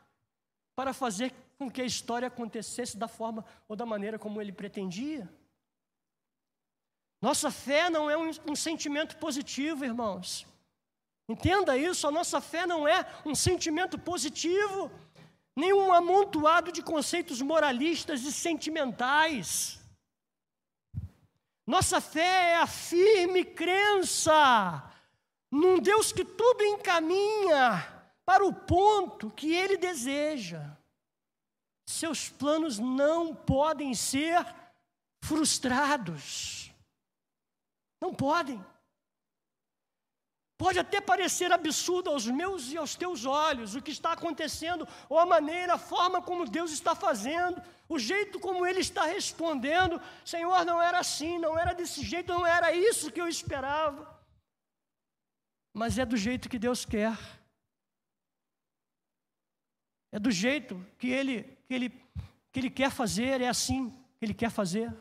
para 0.76 0.94
fazer 0.94 1.34
com 1.58 1.70
que 1.70 1.82
a 1.82 1.86
história 1.86 2.28
acontecesse 2.28 2.98
da 2.98 3.08
forma 3.08 3.46
ou 3.68 3.76
da 3.76 3.86
maneira 3.86 4.20
como 4.20 4.42
ele 4.42 4.52
pretendia. 4.52 5.30
Nossa 7.22 7.50
fé 7.50 7.90
não 7.90 8.10
é 8.10 8.18
um, 8.18 8.30
um, 8.50 8.56
sentimento 8.56 9.18
positivo, 9.18 9.86
irmãos. 9.86 10.46
Entenda 11.28 11.78
isso, 11.78 12.08
a 12.08 12.12
nossa 12.12 12.42
fé 12.42 12.68
não 12.68 12.88
é 12.88 13.06
um 13.26 13.34
sentimento 13.34 13.98
positivo, 13.98 14.92
nem 15.56 15.74
um 15.74 15.92
amontoado 15.94 16.72
de 16.72 16.84
conceitos 16.84 17.42
moralistas 17.42 18.22
e 18.24 18.32
sentimentais. 18.32 19.80
Nossa 21.66 22.00
fé 22.00 22.52
é 22.52 22.58
a 22.58 22.68
firme 22.68 23.44
crença 23.44 24.92
num 25.56 25.80
Deus 25.80 26.12
que 26.12 26.26
tudo 26.26 26.64
encaminha 26.64 27.88
para 28.26 28.46
o 28.46 28.54
ponto 28.54 29.32
que 29.32 29.54
Ele 29.54 29.78
deseja 29.78 30.76
seus 31.86 32.30
planos 32.30 32.80
não 32.80 33.36
podem 33.36 33.94
ser 33.94 34.46
frustrados. 35.24 36.72
Não 38.02 38.14
podem. 38.14 38.64
Pode 40.58 40.80
até 40.80 41.02
parecer 41.02 41.52
absurdo 41.52 42.10
aos 42.10 42.26
meus 42.26 42.72
e 42.72 42.78
aos 42.78 42.96
teus 42.96 43.26
olhos 43.26 43.76
o 43.76 43.82
que 43.82 43.92
está 43.92 44.14
acontecendo, 44.14 44.88
ou 45.10 45.20
a 45.20 45.26
maneira, 45.26 45.74
a 45.74 45.78
forma 45.78 46.22
como 46.22 46.48
Deus 46.48 46.72
está 46.72 46.96
fazendo, 46.96 47.62
o 47.90 48.00
jeito 48.00 48.40
como 48.40 48.66
Ele 48.66 48.80
está 48.80 49.04
respondendo. 49.06 50.02
Senhor, 50.24 50.66
não 50.66 50.82
era 50.82 51.00
assim, 51.00 51.38
não 51.38 51.58
era 51.58 51.74
desse 51.74 52.04
jeito, 52.04 52.34
não 52.34 52.48
era 52.48 52.74
isso 52.74 53.12
que 53.12 53.20
eu 53.20 53.28
esperava. 53.28 54.15
Mas 55.76 56.00
é 56.00 56.06
do 56.06 56.18
jeito 56.18 56.50
que 56.50 56.58
Deus 56.58 56.86
quer. 56.86 57.16
É 60.12 60.18
do 60.18 60.32
jeito 60.32 60.84
que 60.98 61.08
Ele 61.10 61.44
que 61.68 61.74
ele, 61.74 61.90
que 62.52 62.60
ele 62.60 62.70
quer 62.70 62.92
fazer, 62.92 63.42
é 63.42 63.48
assim 63.48 63.90
que 64.18 64.26
ele 64.26 64.34
quer 64.34 64.50
fazer. 64.50 64.92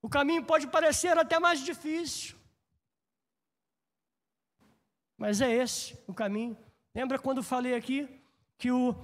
O 0.00 0.08
caminho 0.08 0.44
pode 0.44 0.66
parecer 0.68 1.16
até 1.18 1.38
mais 1.40 1.60
difícil, 1.60 2.36
mas 5.18 5.40
é 5.40 5.50
esse 5.50 5.98
o 6.06 6.14
caminho 6.14 6.56
Lembra 6.96 7.18
quando 7.18 7.42
falei 7.42 7.74
aqui 7.74 8.08
que 8.56 8.70
o, 8.70 8.96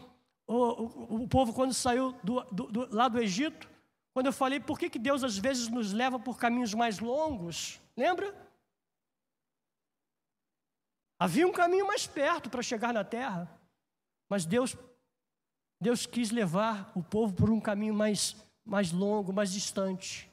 o, 0.47 1.25
o 1.25 1.29
povo, 1.29 1.53
quando 1.53 1.75
saiu 1.75 2.12
do, 2.25 2.41
do, 2.45 2.66
do, 2.68 2.97
lá 2.97 3.07
do 3.07 3.20
Egito, 3.20 3.68
quando 4.14 4.29
eu 4.29 4.33
falei 4.33 4.59
por 4.59 4.79
que, 4.79 4.89
que 4.89 4.99
Deus 4.99 5.23
às 5.23 5.37
vezes 5.37 5.68
nos 5.68 5.93
leva 5.93 6.18
por 6.18 6.39
caminhos 6.39 6.73
mais 6.73 7.01
longos, 7.01 7.79
lembra? 7.95 8.35
Havia 11.23 11.47
um 11.47 11.53
caminho 11.53 11.87
mais 11.87 12.05
perto 12.05 12.51
para 12.51 12.64
chegar 12.64 12.93
na 12.93 13.05
terra, 13.05 13.49
mas 14.29 14.45
Deus, 14.45 14.77
Deus 15.81 16.05
quis 16.05 16.33
levar 16.33 16.91
o 16.97 17.03
povo 17.05 17.33
por 17.33 17.49
um 17.49 17.61
caminho 17.61 17.95
mais, 17.95 18.35
mais 18.64 18.91
longo, 18.91 19.33
mais 19.33 19.53
distante, 19.53 20.29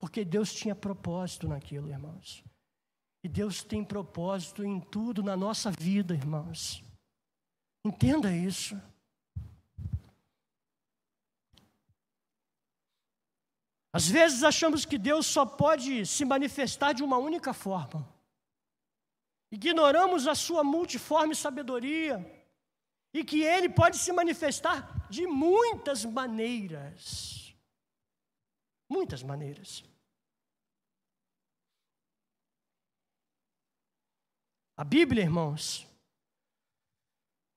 porque 0.00 0.24
Deus 0.24 0.52
tinha 0.52 0.74
propósito 0.74 1.46
naquilo, 1.46 1.88
irmãos. 1.88 2.42
E 3.22 3.28
Deus 3.28 3.62
tem 3.62 3.84
propósito 3.84 4.64
em 4.64 4.80
tudo 4.80 5.22
na 5.22 5.36
nossa 5.36 5.70
vida, 5.70 6.12
irmãos. 6.12 6.82
Entenda 7.86 8.34
isso. 8.34 8.76
Às 13.92 14.08
vezes 14.08 14.42
achamos 14.42 14.84
que 14.84 14.98
Deus 14.98 15.24
só 15.24 15.46
pode 15.46 16.04
se 16.04 16.24
manifestar 16.24 16.94
de 16.94 17.04
uma 17.04 17.18
única 17.18 17.52
forma. 17.52 18.19
Ignoramos 19.50 20.26
a 20.26 20.34
sua 20.34 20.62
multiforme 20.62 21.34
sabedoria 21.34 22.24
e 23.12 23.24
que 23.24 23.42
ele 23.42 23.68
pode 23.68 23.98
se 23.98 24.12
manifestar 24.12 25.08
de 25.10 25.26
muitas 25.26 26.04
maneiras. 26.04 27.52
Muitas 28.88 29.22
maneiras. 29.22 29.84
A 34.76 34.84
Bíblia, 34.84 35.24
irmãos, 35.24 35.86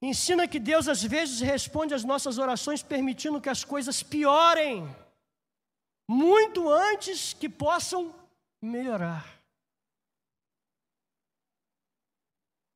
ensina 0.02 0.48
que 0.48 0.60
Deus 0.60 0.88
às 0.88 1.02
vezes 1.04 1.40
responde 1.40 1.94
às 1.94 2.04
nossas 2.04 2.38
orações 2.38 2.84
permitindo 2.84 3.40
que 3.40 3.50
as 3.50 3.64
coisas 3.64 4.04
piorem, 4.04 4.84
muito 6.08 6.70
antes 6.70 7.34
que 7.34 7.48
possam 7.48 8.14
melhorar. 8.62 9.43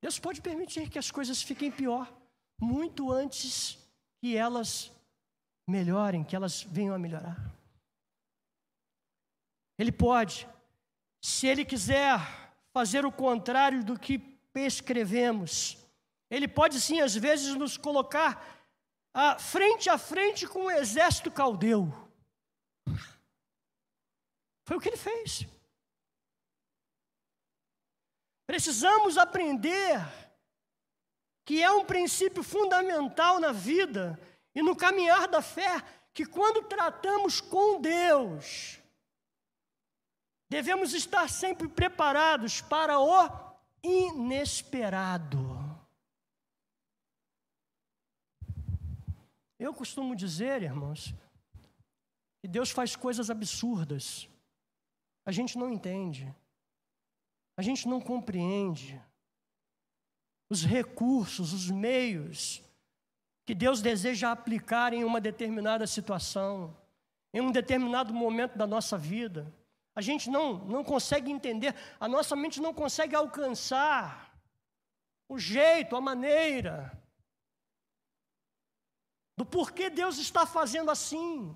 Deus 0.02 0.20
pode 0.20 0.42
permitir 0.42 0.90
que 0.90 1.00
as 1.00 1.12
coisas 1.12 1.42
fiquem 1.42 1.72
pior, 1.72 2.12
muito 2.60 3.12
antes 3.12 3.78
que 4.20 4.36
elas 4.36 4.92
melhorem, 5.68 6.24
que 6.24 6.36
elas 6.36 6.64
venham 6.64 6.96
a 6.96 7.00
melhorar. 7.00 7.38
Ele 9.78 9.92
pode, 9.92 10.48
se 11.22 11.48
Ele 11.48 11.66
quiser 11.66 12.20
fazer 12.74 13.06
o 13.06 13.12
contrário 13.12 13.84
do 13.84 13.98
que 13.98 14.22
escrevemos. 14.56 15.78
Ele 16.30 16.48
pode 16.48 16.82
sim, 16.82 17.00
às 17.00 17.16
vezes, 17.16 17.56
nos 17.56 17.78
colocar 17.78 18.58
a 19.14 19.40
frente 19.40 19.90
a 19.90 19.98
frente 19.98 20.46
com 20.46 20.66
o 20.66 20.72
exército 20.72 21.32
caldeu. 21.32 21.92
Foi 24.66 24.78
o 24.78 24.80
que 24.80 24.90
ele 24.90 24.98
fez. 24.98 25.48
Precisamos 28.48 29.18
aprender 29.18 30.00
que 31.46 31.62
é 31.62 31.70
um 31.70 31.86
princípio 31.86 32.42
fundamental 32.42 33.40
na 33.42 33.52
vida 33.52 34.18
e 34.56 34.62
no 34.62 34.76
caminhar 34.76 35.28
da 35.28 35.42
fé, 35.42 35.82
que 36.14 36.26
quando 36.26 36.64
tratamos 36.64 37.42
com 37.42 37.80
Deus, 37.80 38.80
devemos 40.50 40.94
estar 40.94 41.30
sempre 41.30 41.68
preparados 41.68 42.62
para 42.62 43.00
o 43.00 43.30
inesperado. 43.84 45.38
Eu 49.60 49.74
costumo 49.74 50.16
dizer, 50.16 50.64
irmãos, 50.64 51.14
que 52.40 52.48
Deus 52.48 52.72
faz 52.72 52.96
coisas 52.96 53.30
absurdas. 53.30 54.30
A 55.26 55.32
gente 55.32 55.58
não 55.58 55.70
entende. 55.70 56.34
A 57.58 57.62
gente 57.64 57.88
não 57.88 58.00
compreende 58.00 59.02
os 60.50 60.64
recursos, 60.64 61.52
os 61.52 61.70
meios 61.70 62.64
que 63.46 63.56
Deus 63.56 63.82
deseja 63.82 64.32
aplicar 64.32 64.94
em 64.94 65.04
uma 65.04 65.20
determinada 65.20 65.88
situação, 65.88 66.76
em 67.34 67.42
um 67.42 67.52
determinado 67.52 68.14
momento 68.14 68.58
da 68.58 68.68
nossa 68.68 68.98
vida. 68.98 69.52
A 69.96 70.02
gente 70.02 70.30
não, 70.30 70.60
não 70.66 70.84
consegue 70.84 71.32
entender, 71.32 71.74
a 72.00 72.08
nossa 72.08 72.36
mente 72.36 72.62
não 72.62 72.74
consegue 72.74 73.16
alcançar 73.16 74.38
o 75.28 75.40
jeito, 75.40 75.96
a 75.96 76.02
maneira 76.02 76.92
do 79.38 79.46
porquê 79.46 79.90
Deus 79.90 80.18
está 80.18 80.46
fazendo 80.46 80.90
assim. 80.90 81.56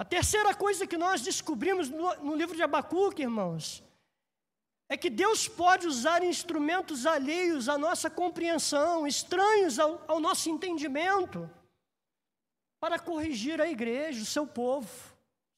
A 0.00 0.04
terceira 0.04 0.54
coisa 0.54 0.86
que 0.86 0.96
nós 0.96 1.20
descobrimos 1.20 1.90
no, 1.90 2.14
no 2.24 2.34
livro 2.34 2.56
de 2.56 2.62
Abacuque, 2.62 3.20
irmãos, 3.20 3.82
é 4.88 4.96
que 4.96 5.10
Deus 5.10 5.46
pode 5.46 5.86
usar 5.86 6.24
instrumentos 6.24 7.04
alheios 7.04 7.68
à 7.68 7.76
nossa 7.76 8.08
compreensão, 8.08 9.06
estranhos 9.06 9.78
ao, 9.78 10.02
ao 10.08 10.18
nosso 10.18 10.48
entendimento 10.48 11.50
para 12.80 12.98
corrigir 12.98 13.60
a 13.60 13.68
igreja, 13.68 14.22
o 14.22 14.24
seu 14.24 14.46
povo. 14.46 14.88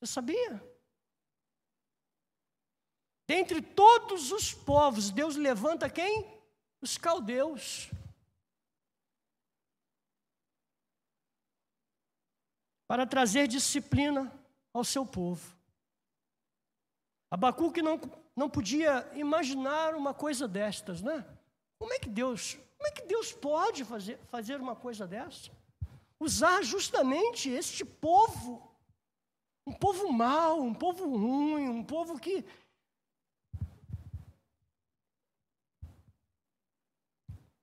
Você 0.00 0.12
sabia? 0.12 0.60
Dentre 3.28 3.62
todos 3.62 4.32
os 4.32 4.52
povos, 4.52 5.10
Deus 5.10 5.36
levanta 5.36 5.88
quem? 5.88 6.26
Os 6.80 6.98
caldeus. 6.98 7.92
Para 12.92 13.06
trazer 13.06 13.48
disciplina 13.48 14.30
ao 14.70 14.84
seu 14.84 15.06
povo. 15.06 15.56
Abacuque 17.30 17.80
não, 17.80 17.98
não 18.36 18.50
podia 18.50 19.08
imaginar 19.14 19.94
uma 19.94 20.12
coisa 20.12 20.46
destas, 20.46 21.00
né? 21.00 21.24
Como 21.78 21.90
é 21.94 21.98
que 21.98 22.10
Deus, 22.10 22.58
como 22.76 22.88
é 22.88 22.90
que 22.90 23.06
Deus 23.06 23.32
pode 23.32 23.82
fazer, 23.82 24.18
fazer 24.28 24.60
uma 24.60 24.76
coisa 24.76 25.06
dessa? 25.06 25.50
usar 26.20 26.62
justamente 26.62 27.48
este 27.48 27.82
povo, 27.82 28.70
um 29.66 29.72
povo 29.72 30.12
mau, 30.12 30.60
um 30.60 30.74
povo 30.74 31.16
ruim, 31.16 31.70
um 31.70 31.82
povo 31.82 32.20
que. 32.20 32.44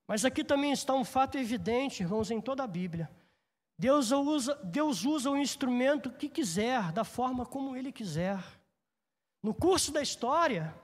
Mas 0.07 0.25
aqui 0.25 0.43
também 0.43 0.71
está 0.71 0.95
um 0.95 1.05
fato 1.05 1.37
evidente, 1.37 2.01
irmãos, 2.01 2.31
em 2.31 2.41
toda 2.41 2.63
a 2.63 2.67
Bíblia. 2.67 3.18
Deus 3.79 4.11
usa, 4.11 4.55
Deus 4.55 5.05
usa 5.05 5.31
o 5.31 5.37
instrumento 5.37 6.11
que 6.11 6.27
quiser, 6.27 6.91
da 6.91 7.05
forma 7.05 7.45
como 7.45 7.77
Ele 7.77 7.93
quiser. 7.93 8.37
No 9.41 9.53
curso 9.53 9.93
da 9.93 10.01
história, 10.01 10.75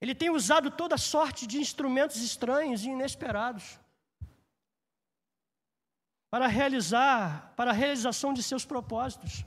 Ele 0.00 0.14
tem 0.14 0.30
usado 0.30 0.70
toda 0.70 0.96
sorte 0.96 1.44
de 1.44 1.58
instrumentos 1.58 2.18
estranhos 2.18 2.84
e 2.84 2.88
inesperados 2.88 3.80
para 6.30 6.46
realizar, 6.46 7.52
para 7.56 7.72
a 7.72 7.74
realização 7.74 8.32
de 8.32 8.44
seus 8.44 8.64
propósitos. 8.64 9.44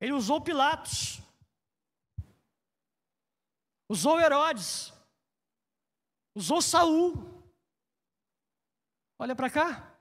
Ele 0.00 0.12
usou 0.12 0.40
Pilatos, 0.40 1.20
usou 3.88 4.20
Herodes, 4.20 4.92
usou 6.36 6.62
Saul. 6.62 7.14
Olha 9.18 9.34
para 9.34 9.50
cá. 9.50 9.95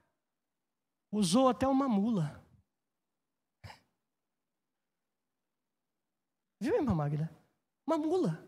Usou 1.15 1.47
até 1.47 1.65
uma 1.65 1.87
mula. 1.87 2.45
Viu, 6.59 6.75
irmã 6.75 6.93
Magda? 6.93 7.31
Uma 7.87 7.97
mula. 7.97 8.45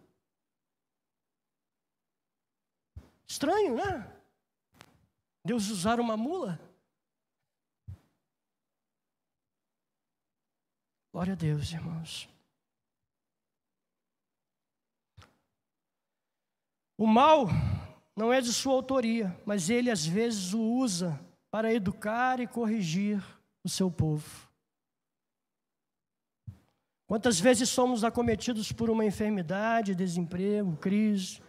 Estranho, 3.25 3.77
né? 3.77 4.19
Deus 5.45 5.69
usar 5.69 5.97
uma 5.97 6.17
mula. 6.17 6.59
Glória 11.13 11.31
a 11.31 11.37
Deus, 11.37 11.71
irmãos. 11.71 12.27
O 16.97 17.07
mal 17.07 17.45
não 18.13 18.33
é 18.33 18.41
de 18.41 18.51
sua 18.51 18.73
autoria, 18.73 19.41
mas 19.45 19.69
ele 19.69 19.89
às 19.89 20.05
vezes 20.05 20.53
o 20.53 20.59
usa 20.59 21.26
para 21.51 21.73
educar 21.73 22.39
e 22.39 22.47
corrigir 22.47 23.23
o 23.63 23.69
seu 23.69 23.89
povo. 23.91 24.47
Quantas 27.05 27.39
vezes 27.39 27.69
somos 27.69 28.03
acometidos 28.03 28.71
por 28.71 28.89
uma 28.89 29.05
enfermidade, 29.05 29.95
desemprego, 29.95 30.75
crise 30.77 31.41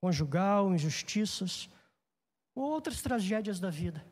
conjugal, 0.00 0.72
injustiças, 0.74 1.68
ou 2.54 2.64
outras 2.64 3.02
tragédias 3.02 3.60
da 3.60 3.70
vida. 3.70 4.04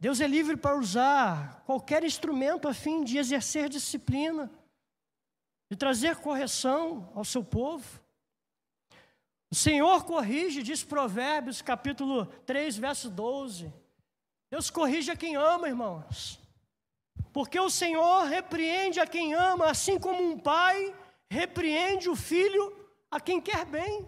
Deus 0.00 0.20
é 0.20 0.26
livre 0.26 0.56
para 0.56 0.78
usar 0.78 1.62
qualquer 1.64 2.02
instrumento 2.04 2.66
a 2.66 2.74
fim 2.74 3.04
de 3.04 3.18
exercer 3.18 3.68
disciplina, 3.68 4.50
de 5.70 5.76
trazer 5.76 6.16
correção 6.16 7.10
ao 7.14 7.24
seu 7.24 7.44
povo. 7.44 8.00
O 9.50 9.54
Senhor 9.54 10.04
corrige, 10.04 10.62
diz 10.62 10.82
Provérbios, 10.82 11.62
capítulo 11.62 12.26
3, 12.26 12.76
verso 12.76 13.08
12. 13.08 13.72
Deus 14.50 14.70
corrige 14.70 15.10
a 15.10 15.16
quem 15.16 15.36
ama, 15.36 15.68
irmãos. 15.68 16.40
Porque 17.32 17.58
o 17.58 17.70
Senhor 17.70 18.24
repreende 18.24 18.98
a 18.98 19.06
quem 19.06 19.34
ama, 19.34 19.70
assim 19.70 19.98
como 19.98 20.22
um 20.22 20.38
pai 20.38 20.94
repreende 21.30 22.08
o 22.08 22.16
filho 22.16 22.74
a 23.10 23.20
quem 23.20 23.40
quer 23.40 23.64
bem. 23.64 24.06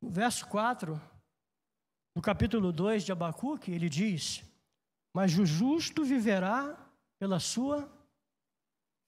No 0.00 0.10
verso 0.10 0.46
4, 0.46 1.00
no 2.14 2.22
capítulo 2.22 2.72
2 2.72 3.04
de 3.04 3.12
Abacuque, 3.12 3.72
ele 3.72 3.88
diz: 3.88 4.44
Mas 5.12 5.36
o 5.36 5.44
justo 5.44 6.04
viverá 6.04 6.87
pela 7.18 7.40
sua 7.40 7.90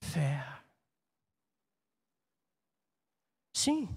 fé. 0.03 0.45
Sim, 3.55 3.89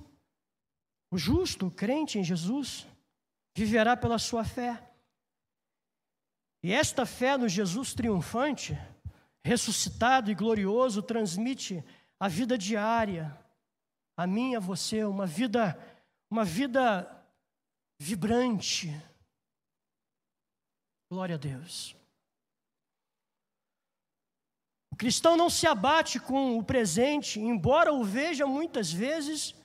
o 1.11 1.17
justo, 1.17 1.67
o 1.67 1.71
crente 1.71 2.19
em 2.19 2.23
Jesus, 2.23 2.87
viverá 3.55 3.95
pela 3.95 4.19
sua 4.19 4.43
fé. 4.43 4.91
E 6.61 6.71
esta 6.71 7.05
fé 7.05 7.37
no 7.37 7.47
Jesus 7.47 7.93
triunfante, 7.93 8.73
ressuscitado 9.43 10.31
e 10.31 10.35
glorioso, 10.35 11.01
transmite 11.01 11.83
a 12.19 12.27
vida 12.27 12.57
diária, 12.57 13.37
a 14.15 14.25
mim 14.25 14.51
e 14.51 14.55
a 14.55 14.59
você, 14.59 15.03
uma 15.03 15.25
vida 15.25 15.77
uma 16.33 16.43
vida 16.43 17.07
vibrante. 17.99 18.89
Glória 21.11 21.35
a 21.35 21.37
Deus. 21.37 21.95
O 24.93 24.95
cristão 24.95 25.35
não 25.35 25.49
se 25.49 25.65
abate 25.65 26.19
com 26.19 26.55
o 26.55 26.63
presente, 26.63 27.39
embora 27.39 27.91
o 27.91 28.03
veja 28.03 28.45
muitas 28.45 28.93
vezes 28.93 29.55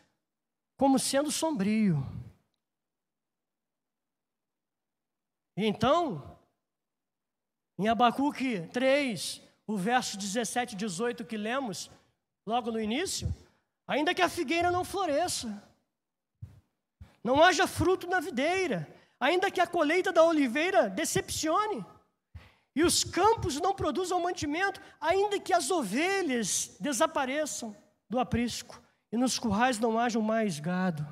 como 0.74 0.99
sendo 0.99 1.31
sombrio. 1.31 2.03
Então, 5.55 6.39
em 7.79 7.89
Abacuque 7.89 8.66
3, 8.72 9.43
o 9.66 9.76
verso 9.76 10.16
17 10.16 10.72
e 10.72 10.79
18 10.79 11.26
que 11.26 11.37
lemos 11.37 11.91
logo 12.47 12.72
no 12.72 12.81
início, 12.81 13.31
ainda 13.87 14.14
que 14.14 14.22
a 14.22 14.31
figueira 14.31 14.70
não 14.70 14.83
floresça, 14.83 15.62
não 17.22 17.43
haja 17.43 17.66
fruto 17.66 18.07
na 18.07 18.18
videira, 18.18 18.89
ainda 19.20 19.51
que 19.51 19.61
a 19.61 19.66
colheita 19.66 20.11
da 20.11 20.24
oliveira 20.24 20.89
decepcione, 20.89 21.85
e 22.79 22.85
os 22.85 23.03
campos 23.03 23.61
não 23.61 23.74
produzam 23.74 24.22
mantimento, 24.22 24.81
ainda 25.01 25.41
que 25.41 25.53
as 25.53 25.68
ovelhas 25.68 26.76
desapareçam 26.79 27.76
do 28.09 28.20
aprisco, 28.20 28.81
e 29.11 29.16
nos 29.16 29.37
currais 29.37 29.81
não 29.81 29.99
haja 29.99 30.20
mais 30.20 30.61
gado. 30.61 31.05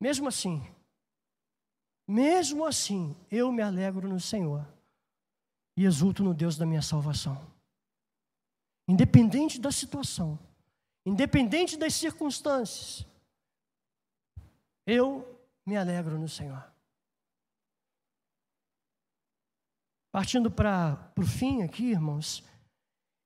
Mesmo 0.00 0.28
assim, 0.28 0.66
mesmo 2.08 2.64
assim, 2.64 3.14
eu 3.30 3.52
me 3.52 3.60
alegro 3.60 4.08
no 4.08 4.18
Senhor 4.18 4.66
e 5.76 5.84
exulto 5.84 6.24
no 6.24 6.32
Deus 6.32 6.56
da 6.56 6.64
minha 6.64 6.80
salvação. 6.80 7.38
Independente 8.88 9.60
da 9.60 9.70
situação, 9.70 10.38
independente 11.04 11.76
das 11.76 11.92
circunstâncias, 11.92 13.06
eu 14.86 15.38
me 15.66 15.76
alegro 15.76 16.18
no 16.18 16.30
Senhor. 16.30 16.71
Partindo 20.12 20.50
para 20.50 21.10
o 21.16 21.26
fim 21.26 21.62
aqui, 21.62 21.84
irmãos, 21.86 22.44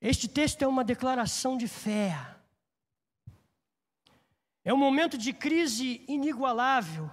este 0.00 0.28
texto 0.28 0.62
é 0.62 0.68
uma 0.68 0.84
declaração 0.84 1.56
de 1.56 1.66
fé. 1.66 2.16
É 4.64 4.72
um 4.72 4.76
momento 4.76 5.18
de 5.18 5.32
crise 5.32 6.04
inigualável. 6.06 7.10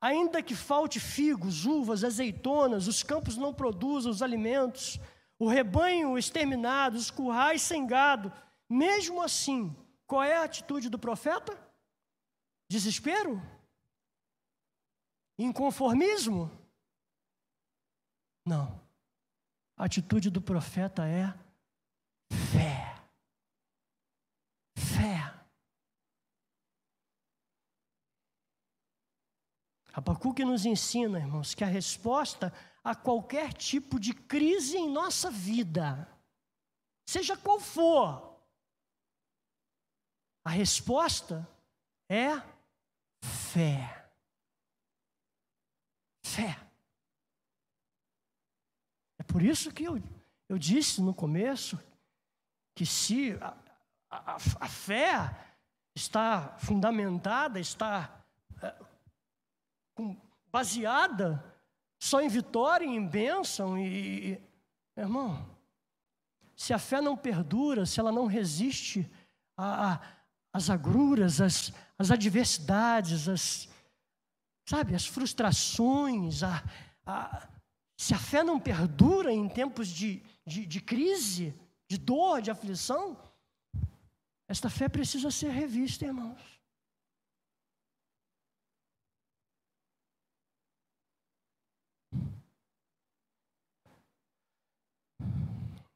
Ainda 0.00 0.42
que 0.42 0.56
falte 0.56 0.98
figos, 0.98 1.64
uvas, 1.64 2.02
azeitonas, 2.02 2.88
os 2.88 3.04
campos 3.04 3.36
não 3.36 3.54
produzam 3.54 4.10
os 4.10 4.20
alimentos, 4.20 4.98
o 5.38 5.46
rebanho 5.46 6.18
exterminado, 6.18 6.96
os 6.96 7.10
currais 7.10 7.62
sem 7.62 7.86
gado, 7.86 8.32
mesmo 8.68 9.22
assim, 9.22 9.74
qual 10.08 10.24
é 10.24 10.36
a 10.36 10.42
atitude 10.42 10.88
do 10.88 10.98
profeta? 10.98 11.56
Desespero? 12.68 13.40
Inconformismo? 15.38 16.50
Não. 18.44 18.83
A 19.76 19.84
atitude 19.84 20.30
do 20.30 20.40
profeta 20.40 21.06
é 21.06 21.32
fé. 22.32 22.94
Fé. 24.76 25.34
Abacuque 29.92 30.44
nos 30.44 30.64
ensina, 30.64 31.18
irmãos, 31.18 31.54
que 31.54 31.64
a 31.64 31.68
resposta 31.68 32.52
a 32.82 32.94
qualquer 32.94 33.52
tipo 33.52 33.98
de 33.98 34.12
crise 34.12 34.76
em 34.76 34.90
nossa 34.90 35.30
vida, 35.30 36.08
seja 37.08 37.36
qual 37.36 37.58
for, 37.58 38.38
a 40.44 40.50
resposta 40.50 41.48
é 42.08 42.36
fé 43.22 44.04
fé. 46.34 46.63
Por 49.34 49.42
isso 49.42 49.72
que 49.72 49.82
eu, 49.82 50.00
eu 50.48 50.56
disse 50.56 51.02
no 51.02 51.12
começo 51.12 51.76
que 52.72 52.86
se 52.86 53.32
a, 53.40 53.56
a, 54.08 54.36
a 54.60 54.68
fé 54.68 55.28
está 55.92 56.56
fundamentada, 56.56 57.58
está 57.58 58.24
é, 58.62 58.72
com, 59.92 60.16
baseada 60.52 61.44
só 62.00 62.20
em 62.20 62.28
vitória, 62.28 62.86
em 62.86 63.04
bênção 63.04 63.76
e, 63.76 64.34
e, 64.34 64.40
irmão, 64.96 65.44
se 66.56 66.72
a 66.72 66.78
fé 66.78 67.00
não 67.00 67.16
perdura, 67.16 67.86
se 67.86 67.98
ela 67.98 68.12
não 68.12 68.26
resiste 68.26 69.10
às 70.52 70.70
agruras, 70.70 71.40
às, 71.40 71.72
às 71.98 72.12
adversidades, 72.12 73.28
às, 73.28 73.68
Sabe, 74.66 74.94
as 74.94 75.06
frustrações, 75.06 76.42
a, 76.42 76.62
a, 77.04 77.48
se 77.96 78.12
a 78.14 78.18
fé 78.18 78.42
não 78.42 78.60
perdura 78.60 79.32
em 79.32 79.48
tempos 79.48 79.88
de, 79.88 80.22
de, 80.46 80.66
de 80.66 80.80
crise, 80.80 81.54
de 81.88 81.96
dor, 81.96 82.42
de 82.42 82.50
aflição, 82.50 83.16
esta 84.48 84.68
fé 84.68 84.88
precisa 84.88 85.30
ser 85.30 85.50
revista, 85.50 86.04
irmãos. 86.04 86.40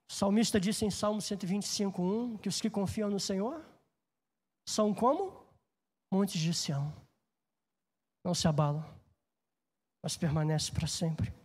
O 0.08 0.12
salmista 0.18 0.58
disse 0.58 0.84
em 0.84 0.90
Salmo 0.90 1.20
125:1 1.20 2.38
que 2.40 2.48
os 2.48 2.60
que 2.60 2.70
confiam 2.70 3.10
no 3.10 3.20
Senhor 3.20 3.64
são 4.66 4.94
como 4.94 5.46
montes 6.10 6.40
de 6.40 6.52
Sião 6.54 6.92
não 8.24 8.34
se 8.34 8.46
abalam, 8.46 8.84
mas 10.02 10.16
permanece 10.16 10.70
para 10.72 10.86
sempre. 10.86 11.37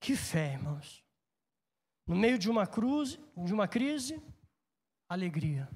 Que 0.00 0.16
fé, 0.16 0.54
irmãos. 0.54 1.04
No 2.06 2.16
meio 2.16 2.38
de 2.38 2.50
uma 2.50 2.66
cruz, 2.66 3.18
de 3.44 3.52
uma 3.52 3.68
crise, 3.68 4.20
alegria. 5.08 5.68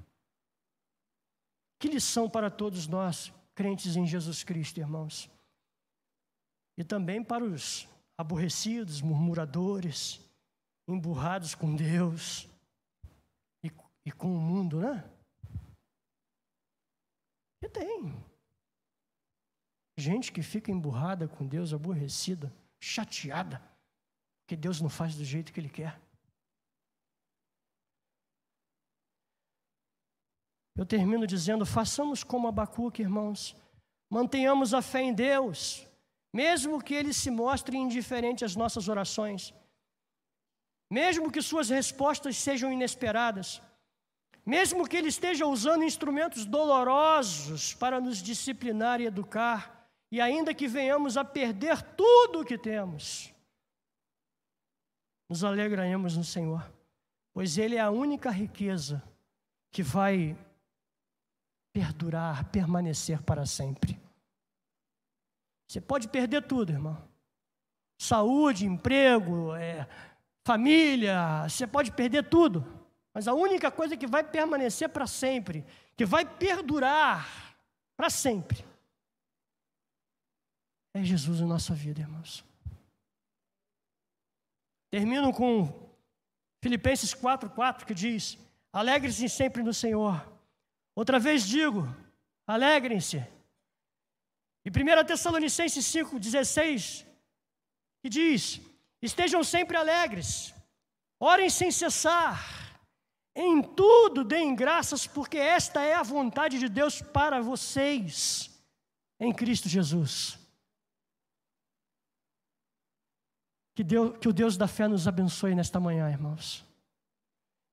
Que 1.79 1.87
lição 1.87 2.29
para 2.29 2.49
todos 2.49 2.87
nós, 2.87 3.31
crentes 3.53 3.95
em 3.95 4.07
Jesus 4.07 4.43
Cristo, 4.43 4.79
irmãos. 4.79 5.29
E 6.77 6.83
também 6.83 7.23
para 7.23 7.43
os 7.43 7.87
aborrecidos, 8.17 9.01
murmuradores, 9.01 10.19
emburrados 10.87 11.53
com 11.53 11.75
Deus 11.75 12.49
e, 13.63 13.71
e 14.05 14.11
com 14.11 14.35
o 14.35 14.41
mundo, 14.41 14.79
né? 14.79 15.07
E 17.61 17.69
tem. 17.69 18.13
Gente 19.97 20.31
que 20.31 20.41
fica 20.41 20.71
emburrada 20.71 21.27
com 21.27 21.47
Deus, 21.47 21.73
aborrecida, 21.73 22.53
chateada, 22.81 23.61
que 24.47 24.55
Deus 24.55 24.79
não 24.81 24.89
faz 24.89 25.15
do 25.15 25.25
jeito 25.25 25.51
que 25.51 25.59
Ele 25.59 25.69
quer. 25.69 25.99
Eu 30.75 30.85
termino 30.85 31.25
dizendo: 31.25 31.65
façamos 31.65 32.23
como 32.23 32.47
Abacuque, 32.47 33.01
irmãos. 33.01 33.55
Mantenhamos 34.09 34.73
a 34.73 34.81
fé 34.81 35.01
em 35.01 35.13
Deus, 35.13 35.87
mesmo 36.33 36.81
que 36.81 36.93
Ele 36.93 37.13
se 37.13 37.31
mostre 37.31 37.75
indiferente 37.75 38.45
às 38.45 38.55
nossas 38.55 38.87
orações, 38.87 39.53
mesmo 40.91 41.31
que 41.31 41.41
Suas 41.41 41.69
respostas 41.69 42.37
sejam 42.37 42.71
inesperadas. 42.71 43.61
Mesmo 44.45 44.87
que 44.87 44.95
ele 44.95 45.07
esteja 45.07 45.47
usando 45.47 45.83
instrumentos 45.83 46.45
dolorosos 46.45 47.73
para 47.73 47.99
nos 47.99 48.21
disciplinar 48.21 49.01
e 49.01 49.05
educar, 49.05 49.89
e 50.11 50.21
ainda 50.21 50.53
que 50.53 50.67
venhamos 50.67 51.17
a 51.17 51.25
perder 51.25 51.81
tudo 51.81 52.41
o 52.41 52.45
que 52.45 52.55
temos, 52.55 53.33
nos 55.29 55.43
alegraremos 55.43 56.15
no 56.15 56.23
Senhor, 56.23 56.71
pois 57.33 57.57
Ele 57.57 57.75
é 57.75 57.81
a 57.81 57.89
única 57.89 58.29
riqueza 58.29 59.03
que 59.71 59.83
vai 59.83 60.37
perdurar, 61.73 62.45
permanecer 62.45 63.21
para 63.21 63.45
sempre. 63.45 63.99
Você 65.67 65.81
pode 65.81 66.07
perder 66.07 66.43
tudo, 66.43 66.71
irmão. 66.71 66.97
Saúde, 67.99 68.65
emprego, 68.65 69.55
é, 69.55 69.87
família, 70.45 71.43
você 71.49 71.65
pode 71.65 71.91
perder 71.91 72.29
tudo. 72.29 72.65
Mas 73.13 73.27
a 73.27 73.33
única 73.33 73.71
coisa 73.71 73.97
que 73.97 74.05
vai 74.05 74.23
permanecer 74.23 74.89
para 74.89 75.07
sempre, 75.07 75.65
que 75.95 76.05
vai 76.05 76.25
perdurar 76.25 77.57
para 77.97 78.09
sempre, 78.09 78.63
é 80.93 81.03
Jesus 81.03 81.41
em 81.41 81.45
nossa 81.45 81.73
vida, 81.73 82.01
irmãos. 82.01 82.43
Termino 84.95 85.33
com 85.33 85.91
Filipenses 86.63 87.13
4,4 87.13 87.83
que 87.83 87.93
diz: 87.93 88.37
Alegre-se 88.71 89.27
sempre 89.27 89.61
no 89.61 89.73
Senhor. 89.73 90.25
Outra 90.95 91.19
vez 91.19 91.45
digo: 91.45 91.85
alegrem-se. 92.47 93.17
E 94.63 94.69
1 94.69 95.05
Tessalonicenses 95.05 95.83
5,16, 95.83 97.05
que 98.01 98.09
diz: 98.09 98.61
Estejam 99.01 99.43
sempre 99.43 99.75
alegres, 99.75 100.53
orem 101.19 101.49
sem 101.49 101.71
cessar, 101.71 102.79
em 103.35 103.61
tudo 103.61 104.23
deem 104.23 104.55
graças, 104.55 105.05
porque 105.05 105.37
esta 105.37 105.81
é 105.83 105.93
a 105.93 106.03
vontade 106.03 106.57
de 106.57 106.69
Deus 106.69 107.01
para 107.01 107.41
vocês, 107.41 108.49
em 109.19 109.33
Cristo 109.33 109.67
Jesus. 109.67 110.44
Que, 113.75 113.83
Deus, 113.83 114.17
que 114.17 114.29
o 114.29 114.33
Deus 114.33 114.55
da 114.55 114.67
fé 114.67 114.87
nos 114.87 115.07
abençoe 115.07 115.53
nesta 115.53 115.79
manhã, 115.79 116.09
irmãos. 116.09 116.65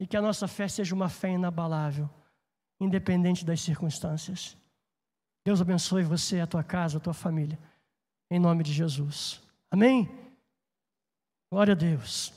E 0.01 0.07
que 0.07 0.17
a 0.17 0.21
nossa 0.21 0.49
fé 0.49 0.67
seja 0.67 0.95
uma 0.95 1.09
fé 1.09 1.31
inabalável, 1.31 2.11
independente 2.81 3.45
das 3.45 3.61
circunstâncias. 3.61 4.57
Deus 5.45 5.61
abençoe 5.61 6.03
você, 6.03 6.41
a 6.41 6.47
tua 6.47 6.65
casa, 6.65 6.99
a 6.99 7.01
tua 7.01 7.15
família. 7.15 7.59
Em 8.29 8.41
nome 8.41 8.65
de 8.65 8.73
Jesus. 8.73 9.41
Amém? 9.71 10.11
Glória 11.53 11.73
a 11.73 11.77
Deus. 11.77 12.33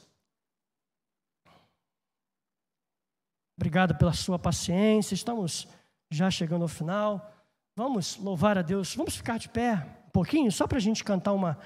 Obrigado 3.58 3.96
pela 3.96 4.14
sua 4.14 4.38
paciência. 4.38 5.16
Estamos 5.16 5.68
já 6.12 6.30
chegando 6.30 6.64
ao 6.64 6.68
final. 6.68 7.34
Vamos 7.76 8.18
louvar 8.18 8.58
a 8.58 8.62
Deus. 8.62 8.96
Vamos 8.96 9.16
ficar 9.16 9.40
de 9.40 9.50
pé 9.50 9.76
um 10.08 10.10
pouquinho, 10.12 10.52
só 10.52 10.68
para 10.68 10.78
a 10.78 10.82
gente 10.82 11.04
cantar 11.04 11.34
uma, 11.34 11.58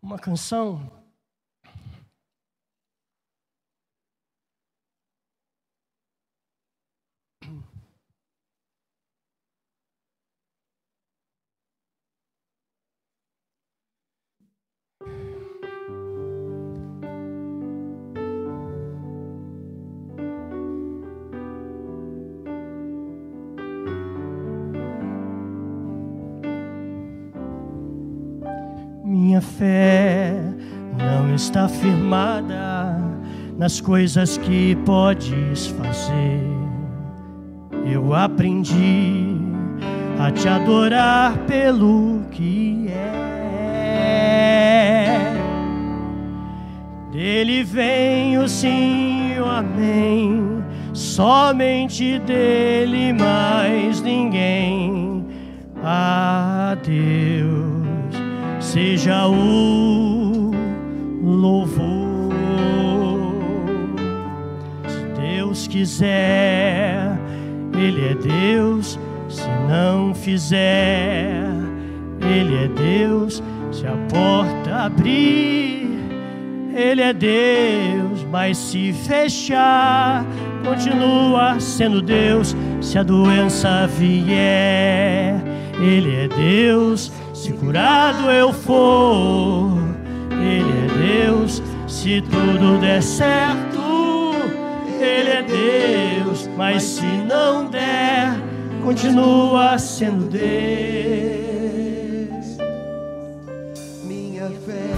uma 0.00 0.18
canção. 0.18 1.03
Minha 29.34 29.42
fé 29.42 30.32
não 30.96 31.34
está 31.34 31.66
firmada 31.66 33.02
nas 33.58 33.80
coisas 33.80 34.38
que 34.38 34.76
podes 34.86 35.66
fazer. 35.66 36.40
Eu 37.84 38.14
aprendi 38.14 39.36
a 40.20 40.30
te 40.30 40.48
adorar 40.48 41.36
pelo 41.48 42.22
que 42.30 42.86
é. 42.90 43.42
Dele 47.10 47.64
vem 47.64 48.38
o 48.38 48.48
sim, 48.48 49.36
o 49.40 49.46
amém. 49.46 50.62
Somente 50.92 52.20
dele, 52.20 53.12
mais 53.12 54.00
ninguém. 54.00 55.26
A 55.82 56.76
Deus 56.86 57.83
seja 58.74 59.28
o 59.28 60.50
louvor. 61.22 62.32
Se 64.88 65.20
Deus 65.20 65.68
quiser, 65.68 67.16
Ele 67.72 68.08
é 68.08 68.14
Deus. 68.14 68.98
Se 69.28 69.46
não 69.68 70.12
fizer, 70.12 71.46
Ele 72.20 72.64
é 72.64 72.66
Deus. 72.66 73.40
Se 73.70 73.86
a 73.86 73.96
porta 74.10 74.86
abrir, 74.86 75.88
Ele 76.74 77.00
é 77.00 77.12
Deus. 77.12 78.26
Mas 78.32 78.58
se 78.58 78.92
fechar, 78.92 80.26
continua 80.64 81.60
sendo 81.60 82.02
Deus. 82.02 82.56
Se 82.80 82.98
a 82.98 83.04
doença 83.04 83.86
vier, 83.86 85.40
Ele 85.80 86.12
é 86.16 86.26
Deus 86.26 87.12
se 87.44 87.52
curado 87.52 88.30
eu 88.30 88.54
for, 88.54 89.76
Ele 90.30 90.70
é 90.70 91.26
Deus. 91.26 91.62
Se 91.86 92.22
tudo 92.22 92.78
der 92.80 93.02
certo, 93.02 94.32
Ele 94.98 95.28
é 95.28 95.42
Deus. 95.42 96.48
Mas 96.56 96.82
se 96.82 97.04
não 97.04 97.68
der, 97.68 98.40
continua 98.82 99.78
sendo 99.78 100.24
Deus. 100.24 100.46
Minha 104.04 104.48
fé 104.64 104.94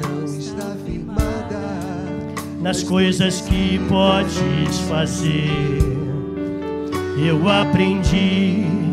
não 0.00 0.24
está 0.24 0.76
firmada 0.86 1.58
nas 2.60 2.84
coisas 2.84 3.40
que 3.40 3.80
podes 3.88 4.78
fazer. 4.88 5.50
Eu 7.18 7.48
aprendi 7.48 8.83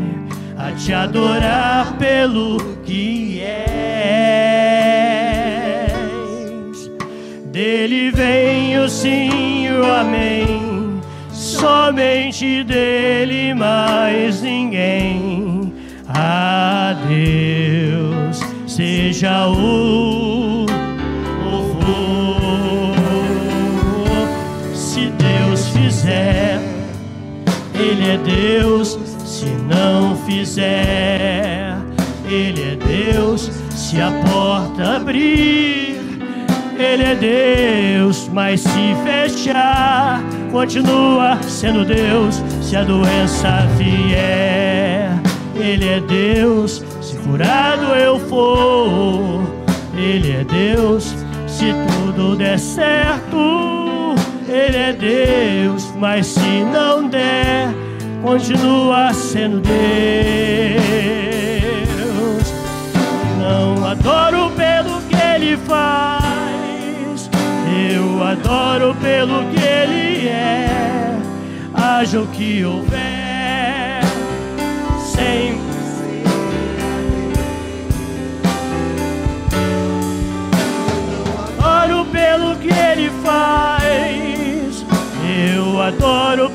a 0.68 0.72
te 0.74 0.94
adorar 0.94 1.98
pelo 1.98 2.60
que 2.86 3.42
és. 3.42 3.82
Dele 7.52 8.12
vem 8.12 8.78
o 8.78 8.88
sim 8.88 9.66
e 9.66 9.72
o 9.72 9.92
amém, 9.92 11.02
somente 11.32 12.64
dele 12.64 13.56
mais 13.56 14.44
ninguém. 14.44 15.74
A 16.08 16.96
Deus 17.08 18.40
seja 18.68 19.48
o 19.48 20.68
louvor. 21.44 22.96
Se 24.76 25.08
Deus 25.10 25.70
fizer, 25.70 26.60
Ele 27.74 28.12
é 28.12 28.18
Deus 28.18 29.01
fizer, 30.26 31.76
Ele 32.26 32.62
é 32.62 32.76
Deus. 32.76 33.52
Se 33.72 34.00
a 34.02 34.12
porta 34.30 34.98
abrir, 34.98 36.00
Ele 36.78 37.04
é 37.04 37.16
Deus. 37.16 38.30
Mas 38.32 38.62
se 38.62 38.96
fechar, 39.04 40.22
continua 40.52 41.38
sendo 41.44 41.86
Deus. 41.86 42.42
Se 42.62 42.76
a 42.76 42.84
doença 42.84 43.68
vier, 43.78 45.12
Ele 45.56 45.88
é 45.88 46.00
Deus. 46.00 46.84
Se 47.02 47.18
curado 47.18 47.94
eu 47.96 48.20
for, 48.20 49.42
Ele 49.96 50.32
é 50.32 50.44
Deus. 50.44 51.14
Se 51.48 51.74
tudo 51.88 52.36
der 52.36 52.58
certo, 52.58 54.16
Ele 54.48 54.78
é 54.78 54.94
Deus. 54.94 55.94
Mas 56.00 56.28
se 56.28 56.64
não 56.64 57.08
der, 57.08 57.74
continua 58.22 59.14
sendo 59.14 59.60
Deus. 59.62 59.72
Não 63.40 63.86
adoro 63.86 64.52
pelo 64.52 65.02
que 65.02 65.16
Ele 65.16 65.58
faz, 65.58 67.30
eu 67.90 68.24
adoro 68.24 68.96
pelo 69.02 69.46
que 69.50 69.60
Ele 69.60 70.28
é. 70.28 71.18
Haja 71.74 72.22
o 72.22 72.28
que 72.28 72.64
houver, 72.64 74.02
sempre. 75.04 75.72
Adoro 81.60 82.06
pelo 82.06 82.56
que 82.58 82.70
Ele 82.70 83.10
faz, 83.24 84.86
eu 85.56 85.82
adoro 85.82 86.51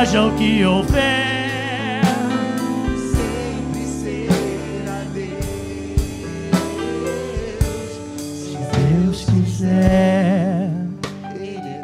haja 0.00 0.24
o 0.24 0.34
que 0.34 0.64
houver. 0.64 2.00
Sempre 2.96 3.84
será 3.84 5.04
Deus, 5.12 6.00
se 8.24 8.56
Deus 8.78 9.24
quiser. 9.26 10.70
Ele 11.34 11.68
é 11.68 11.80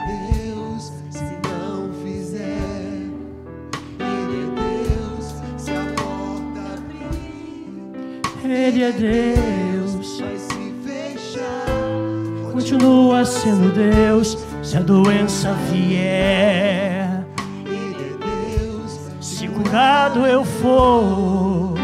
Deus, 0.47 0.93
se 1.11 1.25
não 1.47 1.93
fizer. 2.03 3.11
Ele 4.01 4.37
é 4.41 4.47
Deus, 4.62 5.25
se 5.59 5.73
a 5.73 5.85
porta 5.95 6.62
abrir. 6.73 7.69
Ele 8.51 8.83
é, 8.83 8.89
é 8.89 8.93
Deus, 8.93 9.93
Vai 10.21 10.39
se 10.39 10.73
fechar, 10.87 11.67
continua 12.51 13.27
sendo 13.27 13.75
Deus, 13.75 14.39
se 14.62 14.79
a 14.79 14.81
doença 14.81 15.53
vier. 15.71 16.86
Deus, 19.77 19.83
curado 19.83 20.27
eu 20.27 20.43
for, 20.43 21.74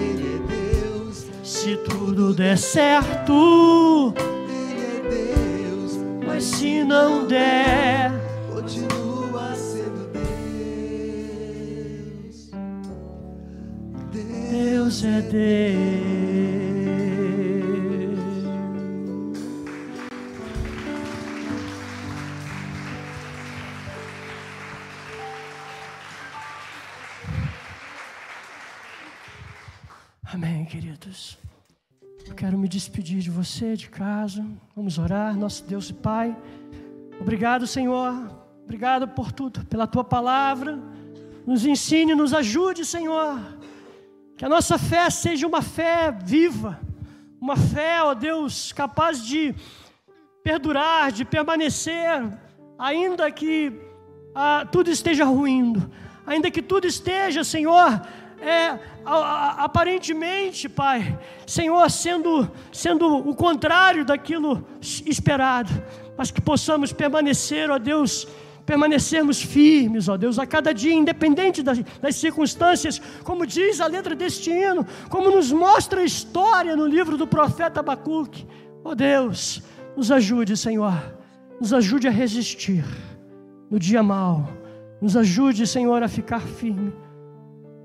Ele 0.00 0.36
é 0.36 0.38
Deus, 0.46 1.26
se 1.42 1.76
tudo 1.78 2.32
der 2.32 2.56
certo, 2.56 4.14
Ele 4.48 4.80
é 4.80 5.00
Deus, 5.10 5.98
mas 6.24 6.44
se 6.44 6.84
não 6.84 7.26
der, 7.26 8.12
continua 8.52 9.54
sendo 9.56 10.08
Deus. 10.12 10.22
Deus 14.12 15.04
é 15.04 15.20
Deus. 15.22 15.91
Você, 33.62 33.76
de 33.76 33.88
casa. 33.88 34.44
Vamos 34.74 34.98
orar, 34.98 35.36
nosso 35.36 35.62
Deus 35.64 35.88
e 35.88 35.94
Pai. 35.94 36.36
Obrigado, 37.20 37.64
Senhor. 37.64 38.12
Obrigado 38.64 39.06
por 39.06 39.30
tudo, 39.30 39.64
pela 39.66 39.86
tua 39.86 40.02
palavra. 40.02 40.80
Nos 41.46 41.64
ensine, 41.64 42.12
nos 42.12 42.34
ajude, 42.34 42.84
Senhor. 42.84 43.38
Que 44.36 44.44
a 44.44 44.48
nossa 44.48 44.78
fé 44.78 45.08
seja 45.10 45.46
uma 45.46 45.62
fé 45.62 46.10
viva, 46.10 46.80
uma 47.40 47.56
fé, 47.56 48.02
ó 48.02 48.14
Deus, 48.14 48.72
capaz 48.72 49.24
de 49.24 49.54
perdurar, 50.42 51.12
de 51.12 51.24
permanecer, 51.24 52.20
ainda 52.76 53.30
que 53.30 53.72
ah, 54.34 54.66
tudo 54.72 54.90
esteja 54.90 55.24
ruindo, 55.24 55.88
ainda 56.26 56.50
que 56.50 56.62
tudo 56.62 56.86
esteja, 56.88 57.44
Senhor, 57.44 58.02
é, 58.42 58.78
aparentemente, 59.04 60.68
Pai, 60.68 61.18
Senhor, 61.46 61.88
sendo, 61.90 62.50
sendo 62.72 63.16
o 63.28 63.34
contrário 63.34 64.04
daquilo 64.04 64.66
esperado, 65.06 65.70
mas 66.16 66.30
que 66.30 66.40
possamos 66.40 66.92
permanecer, 66.92 67.70
ó 67.70 67.78
Deus, 67.78 68.26
permanecermos 68.66 69.40
firmes, 69.42 70.08
ó 70.08 70.16
Deus, 70.16 70.38
a 70.38 70.46
cada 70.46 70.72
dia, 70.74 70.92
independente 70.92 71.62
das, 71.62 71.78
das 72.00 72.16
circunstâncias, 72.16 73.00
como 73.24 73.46
diz 73.46 73.80
a 73.80 73.86
letra 73.86 74.14
deste 74.14 74.50
hino, 74.50 74.86
como 75.08 75.30
nos 75.30 75.50
mostra 75.52 76.00
a 76.00 76.04
história 76.04 76.76
no 76.76 76.86
livro 76.86 77.16
do 77.16 77.26
profeta 77.26 77.80
Abacuque. 77.80 78.46
Ó 78.84 78.94
Deus, 78.94 79.62
nos 79.96 80.10
ajude, 80.10 80.56
Senhor, 80.56 80.94
nos 81.60 81.72
ajude 81.72 82.08
a 82.08 82.10
resistir 82.10 82.84
no 83.72 83.78
dia 83.78 84.02
mau, 84.02 84.46
nos 85.00 85.16
ajude, 85.16 85.66
Senhor, 85.66 86.02
a 86.02 86.08
ficar 86.08 86.42
firme. 86.42 86.92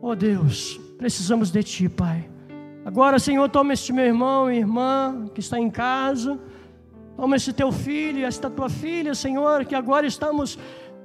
Ó 0.01 0.15
Deus, 0.15 0.79
precisamos 0.97 1.51
de 1.51 1.63
Ti, 1.63 1.89
Pai. 1.89 2.29
Agora, 2.85 3.19
Senhor, 3.19 3.49
toma 3.49 3.73
este 3.73 3.91
meu 3.91 4.05
irmão 4.05 4.49
e 4.49 4.57
irmã 4.57 5.27
que 5.33 5.39
está 5.39 5.59
em 5.59 5.69
casa. 5.69 6.39
Toma 7.17 7.35
esse 7.35 7.51
teu 7.51 7.71
filho, 7.71 8.25
esta 8.25 8.49
tua 8.49 8.69
filha, 8.69 9.15
Senhor, 9.15 9.65
que 9.65 9.75
agora 9.75 10.05
estamos 10.05 10.57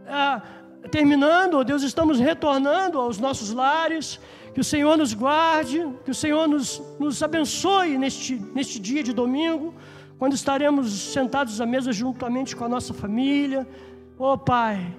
ah, 0.06 0.42
terminando, 0.90 1.54
ó 1.54 1.64
Deus, 1.64 1.82
estamos 1.82 2.20
retornando 2.20 2.98
aos 3.00 3.18
nossos 3.18 3.50
lares. 3.52 4.20
Que 4.54 4.60
o 4.60 4.64
Senhor 4.64 4.98
nos 4.98 5.14
guarde, 5.14 5.88
que 6.04 6.10
o 6.10 6.14
Senhor 6.14 6.46
nos, 6.46 6.82
nos 7.00 7.22
abençoe 7.22 7.96
neste, 7.96 8.34
neste 8.54 8.78
dia 8.78 9.02
de 9.02 9.12
domingo, 9.14 9.74
quando 10.18 10.34
estaremos 10.34 10.92
sentados 10.92 11.58
à 11.58 11.64
mesa 11.64 11.90
juntamente 11.90 12.54
com 12.54 12.66
a 12.66 12.68
nossa 12.68 12.92
família. 12.92 13.66
Ó 14.18 14.36
Pai, 14.36 14.94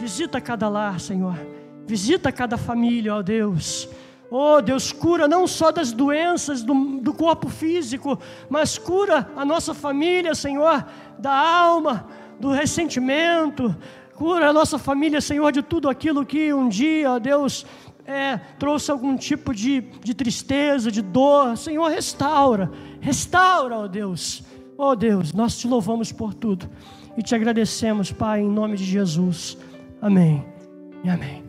visita 0.00 0.40
cada 0.40 0.68
lar, 0.70 0.98
Senhor. 0.98 1.57
Visita 1.88 2.30
cada 2.30 2.58
família, 2.58 3.14
ó 3.14 3.22
Deus. 3.22 3.88
Oh 4.30 4.60
Deus, 4.60 4.92
cura 4.92 5.26
não 5.26 5.46
só 5.46 5.72
das 5.72 5.90
doenças 5.90 6.62
do, 6.62 6.74
do 7.00 7.14
corpo 7.14 7.48
físico, 7.48 8.18
mas 8.50 8.76
cura 8.76 9.26
a 9.34 9.42
nossa 9.42 9.72
família, 9.72 10.34
Senhor, 10.34 10.84
da 11.18 11.32
alma, 11.32 12.06
do 12.38 12.50
ressentimento. 12.50 13.74
Cura 14.14 14.50
a 14.50 14.52
nossa 14.52 14.78
família, 14.78 15.22
Senhor, 15.22 15.50
de 15.50 15.62
tudo 15.62 15.88
aquilo 15.88 16.26
que 16.26 16.52
um 16.52 16.68
dia, 16.68 17.10
ó 17.10 17.18
Deus, 17.18 17.64
é, 18.04 18.36
trouxe 18.58 18.90
algum 18.90 19.16
tipo 19.16 19.54
de, 19.54 19.80
de 19.80 20.12
tristeza, 20.12 20.92
de 20.92 21.00
dor. 21.00 21.56
Senhor, 21.56 21.88
restaura, 21.88 22.70
restaura, 23.00 23.78
ó 23.78 23.88
Deus. 23.88 24.42
Oh 24.76 24.94
Deus, 24.94 25.32
nós 25.32 25.56
te 25.56 25.66
louvamos 25.66 26.12
por 26.12 26.34
tudo 26.34 26.68
e 27.16 27.22
te 27.22 27.34
agradecemos, 27.34 28.12
Pai, 28.12 28.42
em 28.42 28.48
nome 28.48 28.76
de 28.76 28.84
Jesus. 28.84 29.56
Amém 30.02 30.44
e 31.02 31.08
amém. 31.08 31.47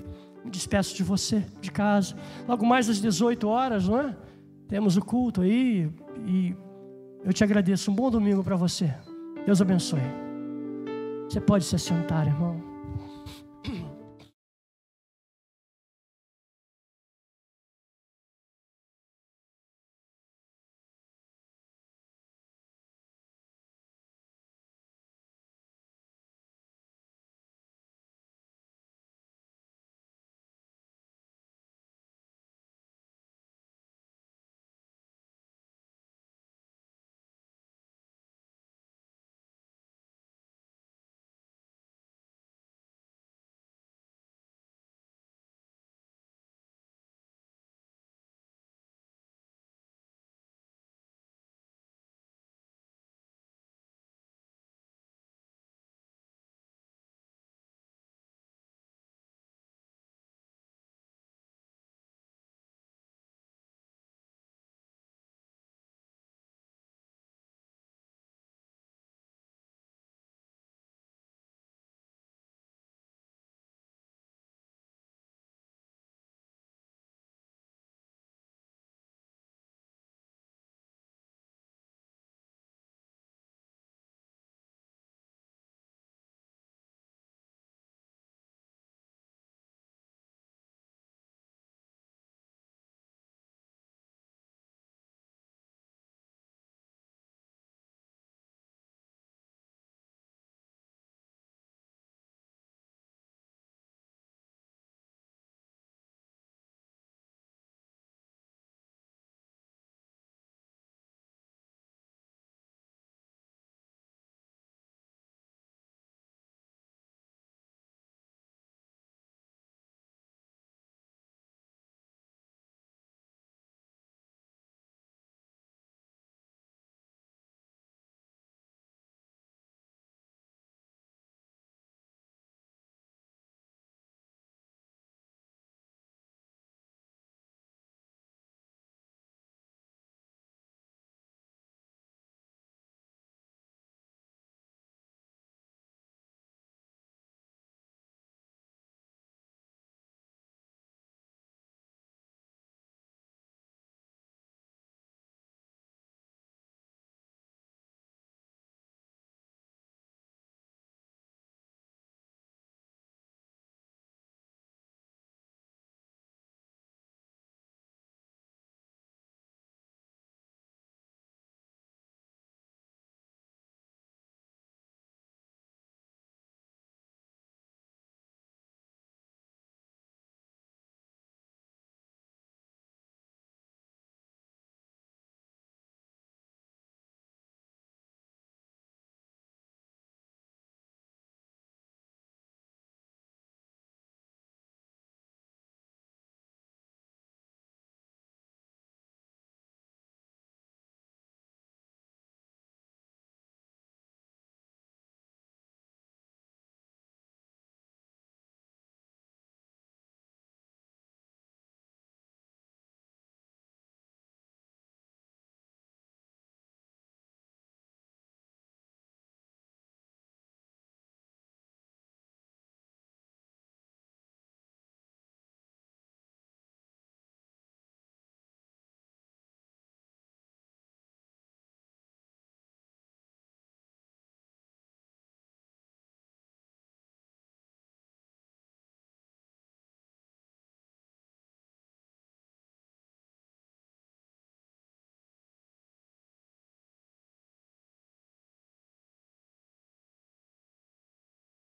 Me 0.50 0.54
despeço 0.54 0.96
de 0.96 1.04
você, 1.04 1.46
de 1.62 1.70
casa. 1.72 2.16
Logo 2.48 2.66
mais 2.66 2.90
às 2.90 3.00
18 3.00 3.48
horas, 3.48 3.88
não 3.88 4.00
é? 4.00 4.18
Temos 4.68 4.98
o 4.98 5.02
culto 5.02 5.42
aí 5.42 5.88
e 6.26 6.56
eu 7.24 7.32
te 7.32 7.44
agradeço. 7.44 7.92
Um 7.92 7.94
bom 7.94 8.10
domingo 8.10 8.44
para 8.44 8.56
você. 8.56 8.92
Deus 9.46 9.62
abençoe. 9.62 10.02
Você 11.30 11.40
pode 11.40 11.66
se 11.66 11.78
sentar, 11.78 12.26
irmão. 12.26 12.59